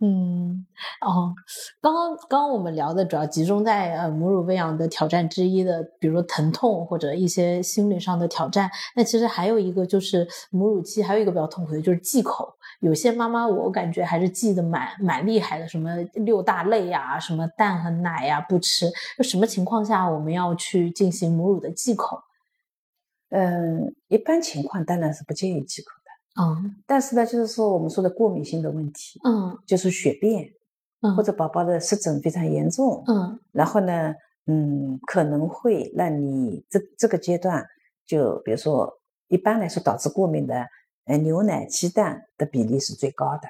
[0.00, 0.64] 嗯，
[1.00, 1.34] 哦，
[1.80, 8.70] 刚刚刚刚我们聊的主要集中在呃母乳喂养的挑战之一的，比如疼痛或者一些心理上的挑战。
[8.94, 12.54] 那其实还有一个就是母乳期还有一个比较痛苦的就是忌口。
[12.78, 18.88] 有些妈妈我感觉还是忌的蛮蛮厉害的，什么六大类呀，什么蛋和奶呀不吃。
[19.16, 22.22] 就什么情况下我们要去进行母乳的忌口？
[23.30, 25.90] 嗯，一般情况当然是不建议忌口。
[26.40, 30.48] 嗯，但是呢，就是说我们说的过敏性的问题，嗯，就是血便，
[31.00, 34.14] 嗯，或者宝宝的湿疹非常严重，嗯，然后呢，
[34.46, 37.66] 嗯，可能会让你这这个阶段，
[38.06, 38.88] 就比如说
[39.26, 40.64] 一般来说导致过敏的，
[41.06, 43.48] 呃，牛奶、鸡蛋的比例是最高的。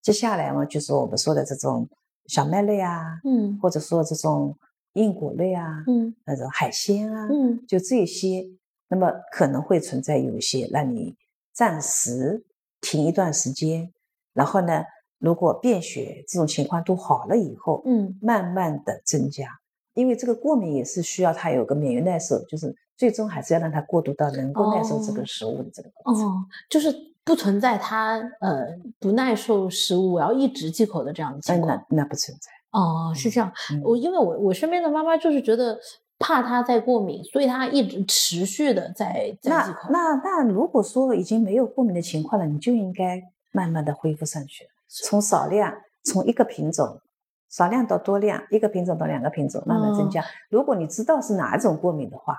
[0.00, 1.86] 接下来嘛，就是我们说的这种
[2.26, 4.56] 小麦类啊，嗯，或者说这种
[4.94, 8.46] 硬果类啊，嗯，那种海鲜啊，嗯，就这些，
[8.88, 11.14] 那么可能会存在有一些让你。
[11.60, 12.42] 暂时
[12.80, 13.92] 停一段时间，
[14.32, 14.82] 然后呢，
[15.18, 19.46] 如果便血这种情况都好了以后，嗯，慢慢的增加，
[19.92, 26.24] 因为这个过敏也是需要它有个免疫耐受，就是最终还是要让它过渡到能够耐受这个食物的这个过程。
[26.24, 26.90] 哦，就是
[27.24, 28.66] 不存在它呃
[28.98, 31.76] 不耐受食物，我要一直忌口的这样的情况。
[31.90, 32.50] 那那不存在。
[32.70, 33.52] 哦，是这样。
[33.84, 35.78] 我因为我我身边的妈妈就是觉得。
[36.20, 39.88] 怕他再过敏，所以他一直持续的在在忌口。
[39.90, 43.20] 那那那如果说已经没有过敏的情况了，你就应该
[43.52, 47.00] 慢慢的恢复上去，从少量，从一个品种，
[47.48, 50.22] 少量到多量，一个品种到两个品种，慢慢增加。
[50.50, 52.36] 如果你知道是哪一种过敏的话，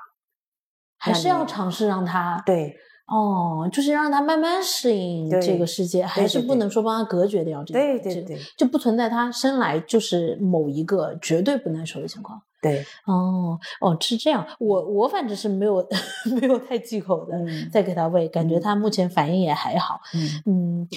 [0.99, 2.77] 还是要尝试让他对
[3.07, 12.43] 哦，就是让他慢慢适应这个世界，还是不能说帮他隔绝掉这个，对对对，就不存在他生来就是某一个绝对不耐受的情况。
[12.61, 14.45] 对，哦哦，是这样。
[14.59, 15.83] 我我反正是没有
[16.39, 17.35] 没有太忌口的，
[17.71, 19.99] 再给他喂，感觉他目前反应也还好。
[20.45, 20.87] 嗯，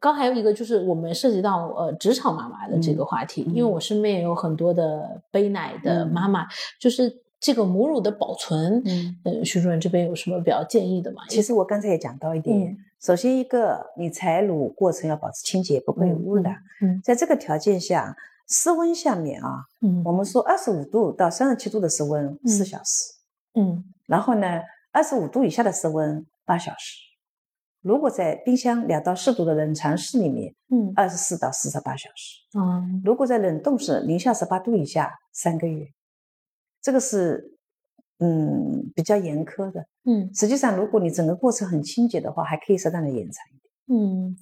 [0.00, 6.44] 刚还有一个就是我们涉及到呃职场妈妈的这个话题，因为我身边也有很多的背奶的妈妈，
[6.80, 8.82] 就是这个母乳的保存，
[9.24, 11.22] 嗯，徐主任这边有什么比较建议的吗？
[11.28, 16.56] 其实我刚才也讲到一点，首先一个你采乳过程要保持清洁，不会有污染。
[16.80, 18.16] 嗯，在这个条件下。
[18.48, 23.14] 室温下面啊，嗯，我们说二十五度到三十七度的室温四小时，
[23.54, 26.98] 嗯，然后呢，二十五度以下的室温八小时。
[27.80, 32.40] 如果在冰箱两到四度的冷藏室里面，嗯，二十四到四十八小时。
[32.58, 35.86] 嗯，如果在冷冻室零下十八度以下，三个月。
[36.80, 37.56] 这个是
[38.18, 44.36] 嗯比较严苛的，嗯，实际上如果你整个过程很清洁的话，还可以适当的延长一点，嗯。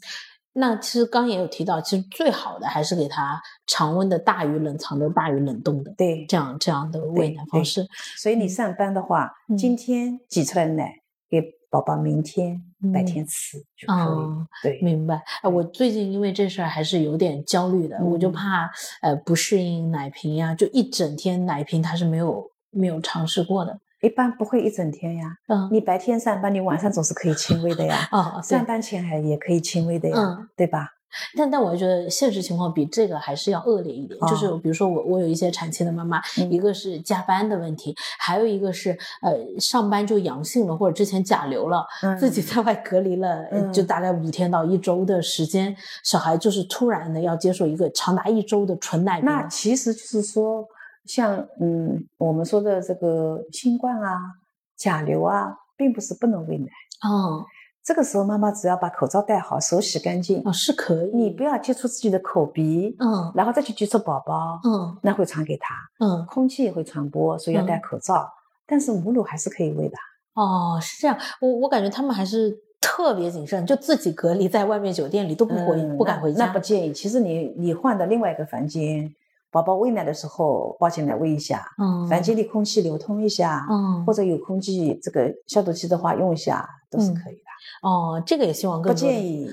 [0.53, 7.86] 那其实刚也有提到，其实最好的还是给他常温的大于冷藏的大于冷冻的，对，这样这样的喂奶方式。
[8.16, 10.92] 所以你上班的话，今天挤出来的奶
[11.28, 11.40] 给
[11.70, 12.61] 宝宝明天
[12.92, 14.70] 白天吃就可以。
[14.70, 15.22] 对，明白。
[15.42, 18.68] 哎，我最近因为这事儿还是有点焦虑的，我就怕
[19.03, 23.78] 呃不适应奶瓶呀，就一整天奶瓶他是没有没有尝试过的。
[24.01, 30.94] 一般不会一整天呀，嗯，你白天上班，你晚上总是可以轻微的呀，哦，上班前还也可以轻微的呀，嗯，对吧？
[31.36, 41.84] 但但我觉得现实情况比这个还是要恶劣一点，就是比如说我我有一些产期的妈妈，一个是加班的问题，还有一个是呃上班就阳性了，或者之前甲流了，
[42.16, 49.20] 自己在外隔离了，就大概五天到一周的时间，小孩就是突然的要接受一个长达一周的纯奶。
[49.20, 50.64] 那其实就是说。
[51.11, 54.16] 像嗯，我们说的这个新冠啊、
[54.76, 56.68] 甲流啊，并不是不能喂奶
[57.02, 57.44] 哦，
[57.82, 61.11] 这个时候妈妈只要把口罩戴好，手洗干净哦，是可以。
[61.12, 68.30] 你不要接触自己的口鼻，嗯，然后再去接触宝宝，嗯，那会传给他，嗯，空气也会传播，所以要戴口罩。
[68.64, 69.96] 但是母乳还是可以喂的。
[70.34, 71.18] 哦，是这样。
[71.40, 76.46] 我我感觉他们还是特别谨慎，就自己隔离在外面酒店里都不回，不敢回家。
[76.46, 76.92] 那不建议。
[76.92, 79.12] 其实你你换到另外一个房间。
[79.51, 87.51] 宝宝喂奶的时候抱进来喂一下，嗯，房间里空气流通一下，嗯，或者有空气这个消毒器的话用一下都是可以的。
[87.82, 89.48] 哦，这个也希望更不建议。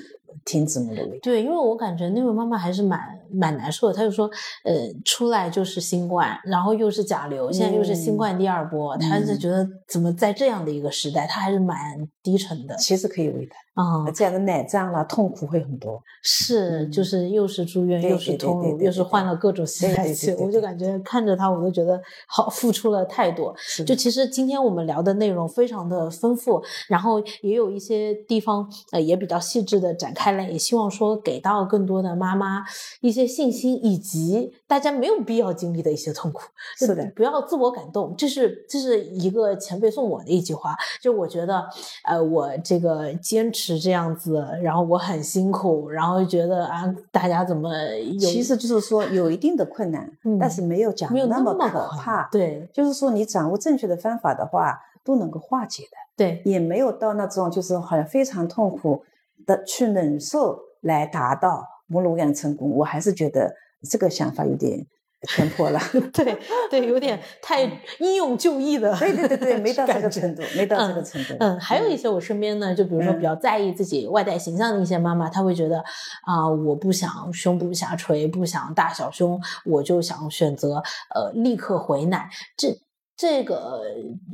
[0.45, 1.20] 停止母乳喂。
[1.20, 3.00] 对，因为我感觉那位妈妈还是蛮
[3.34, 3.93] 蛮难受的。
[3.93, 4.30] 她就说，
[4.64, 4.74] 呃，
[5.04, 11.78] 出来就是新冠，然后又是甲流，现在又是新冠第二波，她是觉得怎么在这样的一个时代，她还是蛮
[12.22, 12.76] 低沉的。
[12.76, 16.01] 其实可以喂的啊，这样的奶胀了，痛苦会很多。
[16.23, 23.55] 是，就是又是住院，又是通乳，又是换了各种吸奶器，我就感觉看着他，我都觉得好付出了太多。
[23.86, 26.59] 就其实今天我们聊的内容非常的丰富，
[26.89, 30.43] 然后也有一些地方呃也比较细致的展开了。
[30.43, 32.63] 也希望说给到更多的妈妈
[33.01, 36.41] 一些信心，以及大家没有必要经历的一些痛苦。
[36.78, 38.15] 是的，不要自我感动。
[38.17, 41.63] 这是这是一个前辈送我的一句话，就我觉得，
[42.03, 47.72] 呃，我这个坚持这样子，然后我很辛苦，然后觉得啊，大家怎么？
[48.20, 50.07] 其实就是说有一定的困难，
[50.39, 52.30] 但是没有讲没有那么可怕。
[52.32, 55.97] 对，就是说你掌握正确的方法的话，都能够化解的。
[56.15, 59.03] 对，也没有到那种就是好像非常痛苦。
[59.45, 63.55] 的去忍受来达到母乳喂养成功，我还是觉得
[63.89, 64.86] 这个想法有点
[65.22, 65.80] 偏颇了。
[66.13, 66.38] 对
[66.70, 67.63] 对，有点太
[67.99, 68.95] 英勇就义的。
[68.97, 71.36] 对对对对， 没到这个程度，没到这个程度。
[71.39, 75.80] 嗯，还有一些我身边呢，就比如说比较在意自己外在形象的一些妈妈，她会觉得
[76.24, 80.84] 啊，我不想胸部下垂，不想大小胸，我就想选择
[81.15, 82.30] 呃立刻回奶。
[82.55, 82.78] 这
[83.18, 83.82] 这个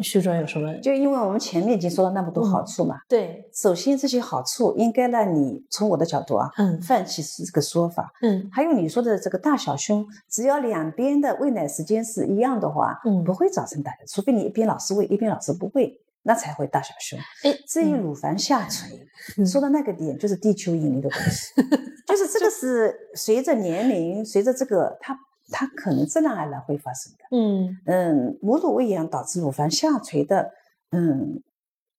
[0.02, 0.74] 徐主任有什么？
[0.82, 2.98] 就因为我们前面已经说了那么多好处嘛。
[3.08, 8.12] 对，首先这些好处应该让你从我的角度啊，嗯，放弃是这个说法。
[8.22, 17.18] 嗯，还有你说的这个大小胸，只要两边的喂奶时间是一样的话，嗯，不会造成大小，除非你一边老是喂，一边老是不喂，那才会大小胸。
[17.44, 19.08] 哎，至于乳房下垂，
[19.46, 21.54] 说到那个点就是地球引力的关系，
[22.06, 25.18] 就是这个是随着年龄，随着这个它。
[25.50, 27.26] 它可能自然而然会发生的。
[27.32, 30.52] 嗯嗯，母乳喂养导致乳房下垂的，
[30.92, 31.42] 嗯，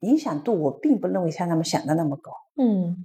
[0.00, 2.32] 影响度我并不认为像他们想的那么高。
[2.56, 3.04] 嗯，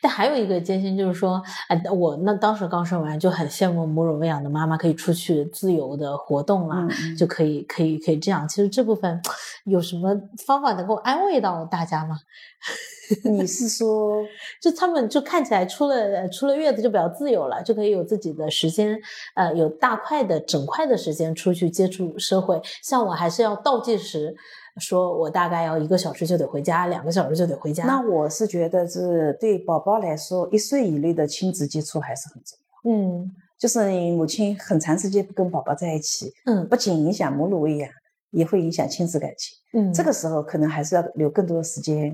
[0.00, 8.46] 但还有一个艰辛就是说，哎，我那当时刚生完就很羡慕母乳喂养的妈妈可以出去自由的活动了，就可以可以可以这样。
[8.48, 9.20] 其实这部分
[9.64, 10.14] 有什么
[10.46, 12.18] 方法能够安慰到大家吗？
[13.24, 14.22] 你是说，
[14.60, 18.98] 就他们就看起来出了出了月子就比较自由了，就可以有自己的时间，
[19.34, 22.60] 呃，有大块的整块的时间出去接触社会。
[22.82, 24.34] 像我还是要倒计时，
[24.78, 27.84] 说我大概要一个小时就得回家，两个小时就得回家。
[27.84, 32.92] 那我是觉得是对宝宝来说，一岁以内的亲子接触还是很重要。
[32.92, 37.88] 嗯，就是你母亲很长时间不跟宝宝在一起，嗯，不仅影响母乳喂养。
[38.32, 42.10] 也会影响亲子感情，嗯，这个时候可能还是要留更多的时间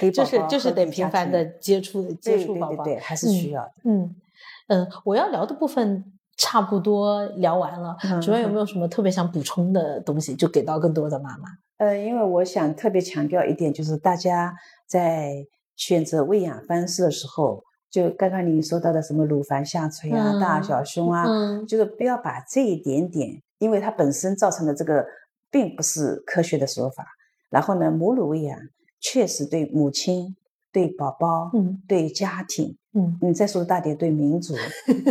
[0.00, 4.16] 给 宝宝，就是就是得频繁的接触接触宝宝，对，还是需要的，嗯
[4.68, 6.02] 嗯，我要聊的部分
[6.40, 11.44] 差不多聊完了，主任有没有什么特别想补充的东西，就给到更多的妈妈？
[11.76, 14.54] 呃，因为我想特别强调一点，就是大家
[14.86, 21.26] 在选择喂养方式的时候，就刚刚你说到的什么乳房下垂啊、大小胸啊，
[21.68, 23.42] 就是不要把这一点点。
[23.58, 25.04] 因为它本身造成的这个
[25.50, 27.04] 并不是科学的说法，
[27.50, 28.58] 然后呢，母乳喂养
[28.98, 30.34] 确实对母亲、
[30.72, 34.54] 对宝宝、嗯，对家庭，嗯，你再说大点，对民族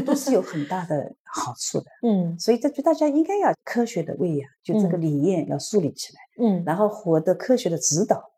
[0.05, 8.31] 都是有很大的好处的， 嗯，所以这就大家应该要科学的喂养，就这个理念要树立起来，嗯，然后获得科学的指导。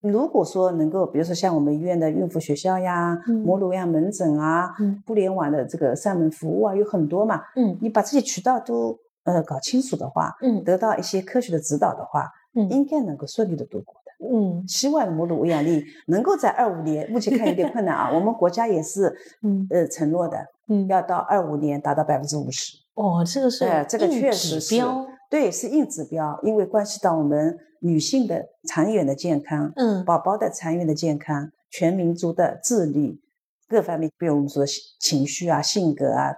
[0.00, 4.74] 如果说能够，比如说像我们医院的孕妇学校呀、母乳呀门诊啊、
[5.06, 8.98] 互联网的这个上门服务啊，有很多嘛，嗯，你把这些渠道都。
[9.24, 20.38] 呃，搞清楚的话，嗯，得到一些科学的指导的话，嗯，应该能够顺利的度过的，嗯，希望母乳喂养率能够在二五年，目前看有点困难啊，我们国家也是， 嗯，呃，承诺的，
[20.68, 22.78] 嗯，要到二五年达到百分之五十。
[22.94, 24.76] 哦，这个是，哎，这个确实是，
[25.28, 33.20] 对，是硬指标，因为关系到我们女性的长远的健康，嗯，宝宝的长远的健康，全民族的智力
[33.68, 34.64] 各方面，比如我们说
[35.00, 36.32] 情绪啊、性格啊、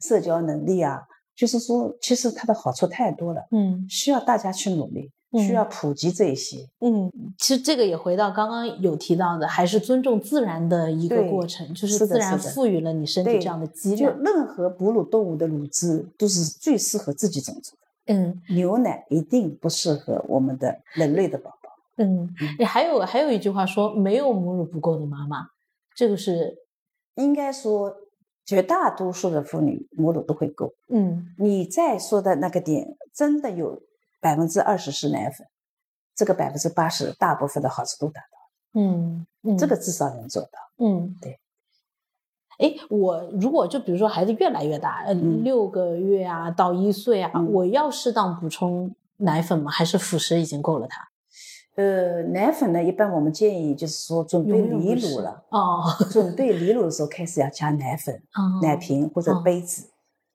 [0.00, 1.02] 社交能力啊。
[1.36, 13.98] 就是说，其实它的好处太多了，嗯，需要大家去努力，需要普及这些，嗯，其实这个也回到刚刚有提到的，还是尊重自然的一个过程，就是自然赋予了你身体这样的机能。
[13.98, 21.70] 就任何哺乳动物的乳汁都是最适合自己种植的，嗯，牛奶一定不适合我们的 人类的宝宝。
[21.96, 22.28] 嗯，
[22.66, 25.48] 还有还有一句话说，没有母乳不够的妈妈，
[25.94, 26.58] 这个是
[27.14, 27.96] 应该说
[28.44, 30.74] 绝大多数的妇女母乳都会够。
[30.88, 33.82] 嗯，你再说的那个点，真的有
[34.26, 35.46] 百分之二十是奶粉，
[36.16, 38.80] 这个百分之八十大部分的好处都达到。
[38.80, 39.24] 嗯，
[39.56, 40.58] 这个至少能做到。
[40.84, 41.38] 嗯，对。
[42.58, 49.70] 哎，我如果就比如说孩子越来越大，呃，六个月啊到一岁啊，我要适当补充奶粉吗？
[49.70, 50.88] 还是辅食已经够了？
[50.88, 51.08] 他？
[51.76, 58.20] 呃，奶粉呢，一般我们建议就是说准备离乳了哦， 准备离乳的时候开始要加奶粉、
[58.60, 59.90] 奶瓶或者杯子，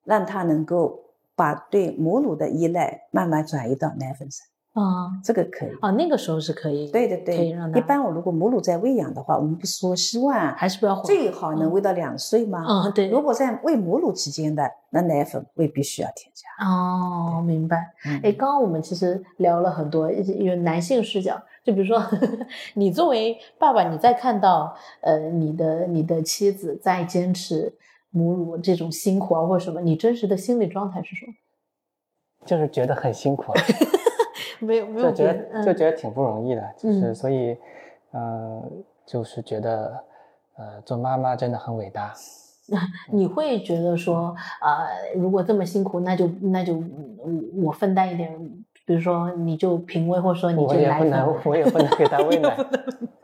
[0.06, 0.98] 让他能够
[1.36, 4.46] 把对母乳的依赖慢慢转移到奶粉上。
[4.74, 12.64] 啊，这个可以啊，那个时候是可以，对对对，可以让一般我如果母乳在喂养的话，我们不说希望还是不要最好能喂到两岁吗？
[12.66, 13.10] 嗯，对。
[13.10, 16.66] 如果在喂母乳期间的，那奶粉未必需要添加。
[16.66, 17.92] 哦，明白。
[18.24, 22.02] 哎，刚刚我们其实聊了很多，有男性视角，就比如说
[22.76, 27.74] 你作为爸爸，你在看到呃你的你的妻子在坚持
[28.12, 31.34] 母乳这种辛苦啊或者什么，你真实的心理状态是什么？
[32.45, 33.51] 就是觉得很辛苦。
[34.59, 37.57] 没有没有，就觉得就觉得挺不容易的，就是所以，
[38.14, 40.03] 嗯，就是觉得，
[40.55, 42.14] 呃，做妈妈真的很伟大。
[43.12, 46.82] 你会觉得说，呃，如果这么辛苦，那就那就
[47.55, 48.32] 我分担一点，
[48.86, 52.55] 比如说你就平喂，或者说你就也不能，我也不能给他喂奶，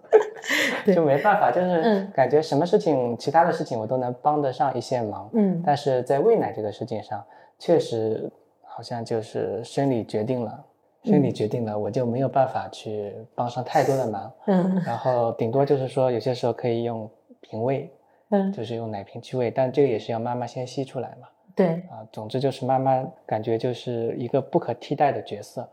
[0.94, 7.24] 就没办法，就是感觉什么事情，其他的事情我都能帮得上一些忙，嗯，但是在喂奶这个事情上，
[7.60, 8.32] 确实
[8.64, 10.64] 好像就是生理决定了。
[11.04, 14.34] 生理决定了，我就没有办法去帮上太多的忙。
[14.48, 17.90] 嗯，然后顶多就是说，有些时候可以用瓶喂，
[18.32, 21.30] 嗯，就是用奶瓶去喂，但这个也是要妈妈先吸出来嘛。
[21.56, 25.70] 对，啊，总之就是妈妈感觉就是一个不可替代的角色。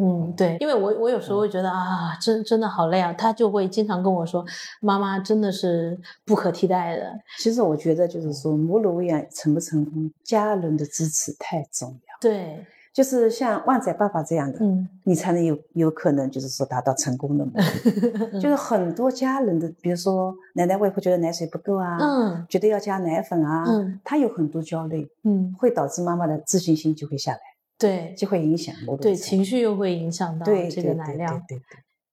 [0.00, 4.44] 嗯，对，因为我我有时候会觉得啊，真真的好累啊，他就会经常跟我说，
[4.80, 7.18] 妈妈真的是不可替代的。
[7.38, 12.16] 其实我觉得就是说，母乳喂养成不成功，家人的支持太重要。
[12.20, 12.64] 对。
[12.90, 17.52] 就是像旺仔爸爸这样的，嗯，你才能有有可能，就是说达到成功的嘛。
[18.42, 27.38] 就是很多家人的，比如说奶奶外婆觉得奶水不够啊，嗯，觉得要加奶粉啊，嗯，他有很多焦虑，嗯，会导致妈妈的自信心就会下来，
[27.78, 31.64] 对，就会影响对情绪又会影响到这个奶量，对对。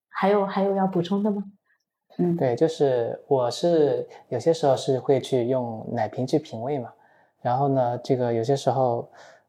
[0.08, 1.44] 还有还有要补充的吗？
[2.18, 6.92] 嗯，对，就是我是有些时候是会去用奶瓶去品味嘛，
[7.42, 9.08] 然后呢，这个有些时候。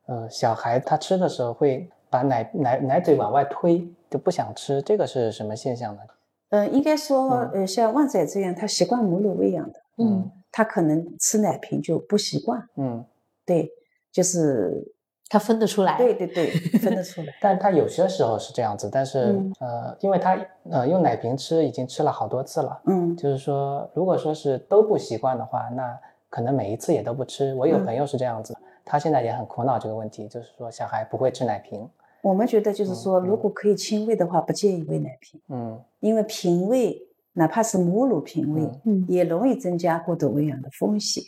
[0.10, 6.02] 呃，小孩他吃的时候会把奶奶奶嘴往外推，就不想吃，这个是什么现象呢？
[6.48, 13.04] 呃，应该说，呃，像旺仔这样，他习惯母乳喂养的，嗯，他可能吃奶瓶就不习惯，嗯，
[13.46, 13.70] 对，
[14.10, 14.94] 就是
[15.30, 16.50] 他分得出来，对对对，
[16.80, 17.34] 分得出来。
[17.42, 20.38] 但他有些时候是这样子，但是呃，因为他
[20.70, 26.00] 呃用奶瓶吃已经吃了好多次了，嗯，就是说，如果说是都不习惯的话，那
[26.30, 27.54] 可能每一次也都不吃。
[27.56, 28.56] 我有朋友是这样子。
[28.90, 31.90] 他现在也很苦恼这个问题，就是说小孩不会吃奶瓶。
[32.22, 35.42] 我们觉得就是说，如果可以亲喂的话，不建议喂奶瓶。
[35.50, 36.98] 嗯，因为瓶喂，
[37.34, 41.22] 哪怕是母乳瓶喂，嗯，也容易增加过度喂养的风险。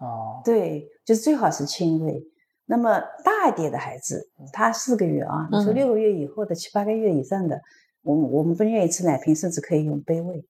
[0.00, 2.22] 哦，对，就是最好是亲喂。
[2.70, 7.58] 那么大一点的孩子，他四个月啊，你说六个月以后的七八个月以上的，
[8.02, 10.44] 我们我们不愿意吃奶瓶，甚至可以用杯喂。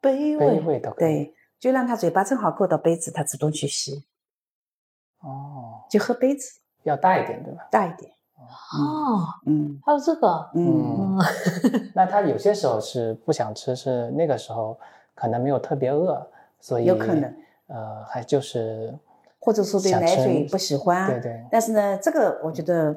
[0.00, 4.06] 杯喂的，对，就让他嘴巴正好够到杯子，他主动去吸。
[5.20, 7.68] 哦，就喝杯子要大一点，对吧？
[7.70, 8.10] 大一点。
[8.38, 11.18] 哦，嗯，还有这个，嗯，
[11.94, 14.78] 那他有些时候是不想吃，是那个时候
[15.14, 16.26] 可能没有特别饿，
[16.60, 17.34] 所以有可能，
[17.66, 18.96] 呃，还就是
[19.46, 21.40] 或者说对奶嘴不喜欢，对对。
[21.48, 22.92] 但是呢，这个我觉得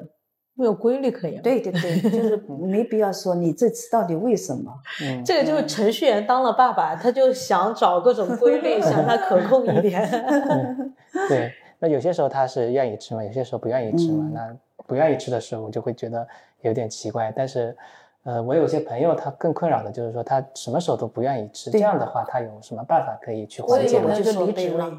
[0.54, 1.40] 没有规律可言。
[1.40, 4.72] 对对对，就是没必要说你这次到底为什么？
[5.04, 10.02] 嗯，这个就是程序员当了爸爸，他就想找各种规律，想他可控一点。
[11.28, 11.52] 对。
[11.82, 14.28] 那有些时候他是愿意吃嘛，有些时候不愿意吃嘛。
[14.34, 14.54] 那
[14.86, 16.26] 不愿意吃的时候，我就会觉得
[16.62, 17.32] 有点奇怪。
[17.34, 17.74] 但是，
[18.24, 21.70] 呃，我有些朋友他更困扰的就是说他什么时候都不愿意吃。
[21.70, 24.20] 这样的话，他有什么办法可以去缓解呢？
[24.20, 24.92] 就离职了，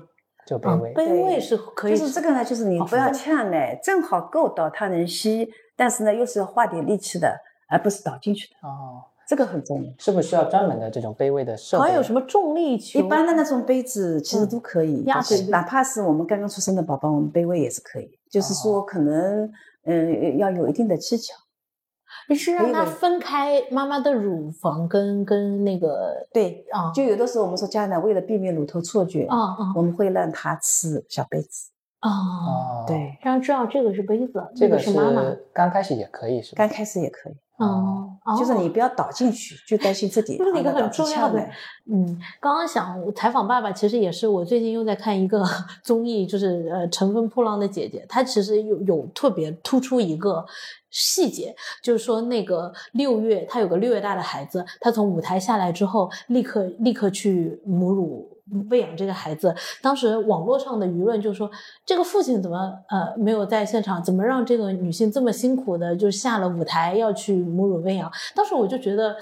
[0.51, 0.93] 就卑微。
[0.93, 1.97] 卑微是可以。
[1.97, 7.35] 就是这个呢，就是你不要呛奶，正好够到他能吸，但是呢又是要花点力气的，
[7.69, 8.67] 而不是倒进去的。
[8.67, 9.03] 哦。
[9.27, 11.83] 这个很重要，是不是需要专门的这种杯位的设备？
[11.83, 12.99] 还有什么重力球？
[12.99, 15.05] 一般的那种杯子其实都可以，
[15.47, 18.11] 哪怕是我们刚刚出生的宝宝，我们杯位也是可以。
[18.29, 19.49] 就是说，可能
[19.85, 21.33] 嗯要有一定的技巧。
[22.27, 31.70] 你是让他分开妈妈的乳房跟跟那个对啊，就有的时候我们说家长为了避免乳头错觉啊啊，我们会让他吃小杯子
[32.01, 35.23] 哦，对，让知道这个是杯子，这个是妈妈。
[35.53, 36.57] 刚开始也可以是吧？
[36.57, 37.33] 刚开始也可以。
[37.57, 40.35] 哦，就是你不要倒进去，就担心自己。
[40.35, 41.39] 这是一个很重要的。
[41.85, 45.45] 嗯，刚刚想采访爸爸，其实也是我最近又在看一个
[45.83, 50.43] 综艺，就是呃《乘风破浪的姐姐》，她其实有有特别突出一个
[50.89, 58.27] 细节，就是说那个六月，她有个六月大的孩子，她从舞台下来之后，立刻立刻去母乳。
[58.69, 61.49] 喂养这个孩子，当时网络上的舆论就说，
[61.85, 62.57] 这个父亲怎么
[62.89, 64.03] 呃没有在现场？
[64.03, 68.11] 怎么让这个女性这么辛苦的就下了舞台要去母乳喂养？
[68.35, 69.15] 当时我就觉得，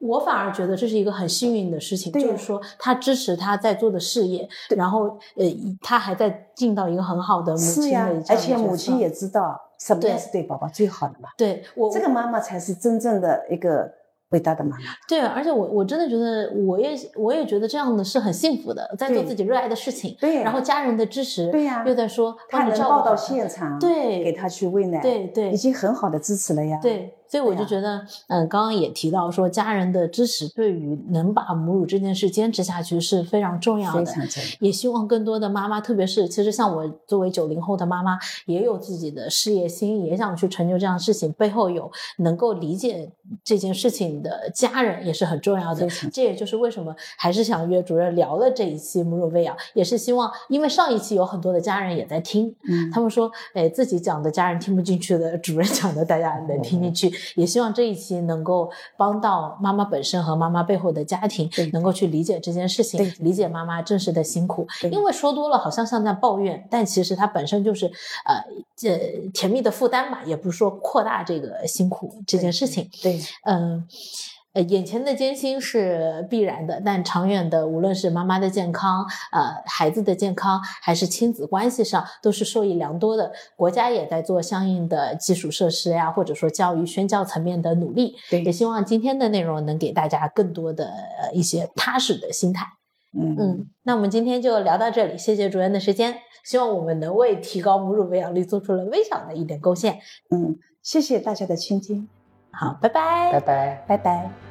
[0.00, 5.04] 我反而觉得这是一个很幸运的事情，就是说他支持他在做的事业，然后
[5.36, 5.44] 呃
[5.80, 11.28] 他还在尽到一个很好的母亲的，而且母亲也知道什么样是对宝宝最好的嘛。
[11.36, 13.90] 对我这个妈妈才是真正的一个。
[14.34, 27.14] 伟大的妈妈，对，而且我我真的觉得，我也我也觉得这样的是很幸福的，在做自己热爱的事情，对，然后家人的支持，对呀，又在说他能抱到现场，对，给他去喂奶，对对，已经很好的支持了呀，对。
[27.34, 33.98] 所以我就觉得，嗯，刚刚也提到说，家人的支持对于能把母乳这件事坚持下去是非常重要的。
[33.98, 34.48] 非常重要。
[34.60, 38.16] 也希望更多的妈妈，特别是其实像我作为九零后的妈妈，
[38.46, 43.10] 也有自己的事业心，也想去成就这样的事情，背后有能够理解
[43.42, 45.88] 这件事情的家人也是很重要的。
[46.12, 57.12] 这也就是为什么还是想约主任聊了这一期母乳喂养，也是希望，因为上一期有很多的家人也在听，嗯，他们说，哎，自己讲的家人听不进去的，主任讲的大家能听进去。
[57.36, 64.66] 也希望这一期能够帮到妈妈本身和妈妈背后的家庭，能够去理解这件事情，理解妈妈真实的辛苦。
[64.90, 67.86] 因为说多了好像像在抱怨，但其实它本身就是
[68.24, 68.42] 呃
[68.76, 72.88] 这甜蜜的负担吧，也不是说扩大这个辛苦这件事情。
[73.02, 73.54] 对，嗯。
[73.54, 73.84] 呃，
[74.62, 83.32] 眼前的艰辛是必然的，但长远的，无论是妈妈的健康，呃，孩子的健康，还是亲子关系上，都是受益良多的。
[83.56, 88.14] 国家也在做相应的基础设施呀，或者说教育宣教层面的努力。
[88.30, 92.64] 对，也希望今天的内容能给大家更多的呃一些踏实的心态。
[93.16, 99.98] 嗯嗯，那我们今天就聊到这里，谢谢主任的时间，希望我们能为提高母乳喂养率做出了微小的一点贡献。
[100.30, 102.08] 嗯，谢谢大家的倾听。
[102.50, 104.43] 好，拜拜，拜拜，拜拜。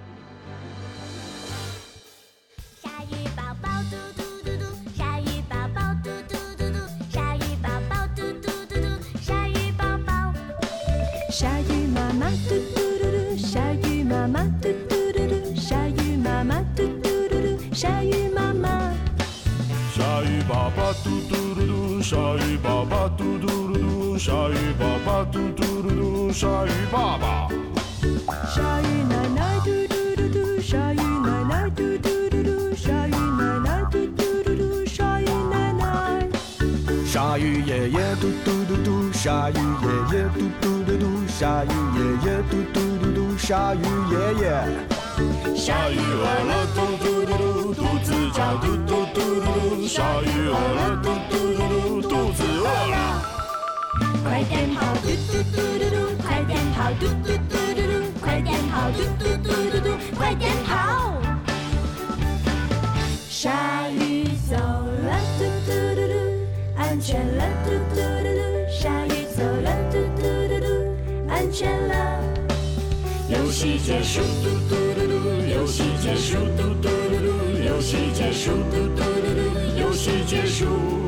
[22.14, 27.48] 鲨鱼爸爸嘟嘟嘟嘟，鲨鱼爸爸嘟嘟嘟嘟，鲨鱼爸爸。
[28.54, 36.30] 鲨鱼奶奶嘟嘟嘟嘟，鲨鱼奶奶嘟嘟嘟嘟，鲨鱼奶奶嘟嘟嘟嘟，鲨鱼奶奶。
[37.04, 45.03] 鲨鱼爷爷嘟嘟嘟嘟，鲨鱼爷爷嘟嘟嘟嘟，鲨鱼爷爷嘟嘟嘟嘟，鲨鱼爷爷。
[45.56, 49.46] 鲨鱼饿了嘟嘟嘟嘟，肚子叫嘟嘟嘟嘟
[49.80, 52.96] 嘟，鲨鱼饿了嘟嘟嘟嘟，肚子饿了。
[54.24, 57.94] 快点跑嘟嘟嘟嘟嘟，快点跑嘟嘟嘟嘟嘟。
[58.22, 61.14] 快点跑，嘟嘟嘟嘟嘟，快点跑！
[63.30, 66.14] 鲨鱼走了，嘟嘟嘟嘟，
[66.78, 68.72] 安全了，嘟嘟嘟嘟。
[68.72, 70.68] 鲨鱼走了，嘟嘟嘟嘟，
[71.30, 72.33] 安全了。
[73.34, 81.03] 游戏结束嘟嘟嘟嘟游戏结束嘟嘟嘟嘟游戏结束嘟嘟嘟嘟游戏结束。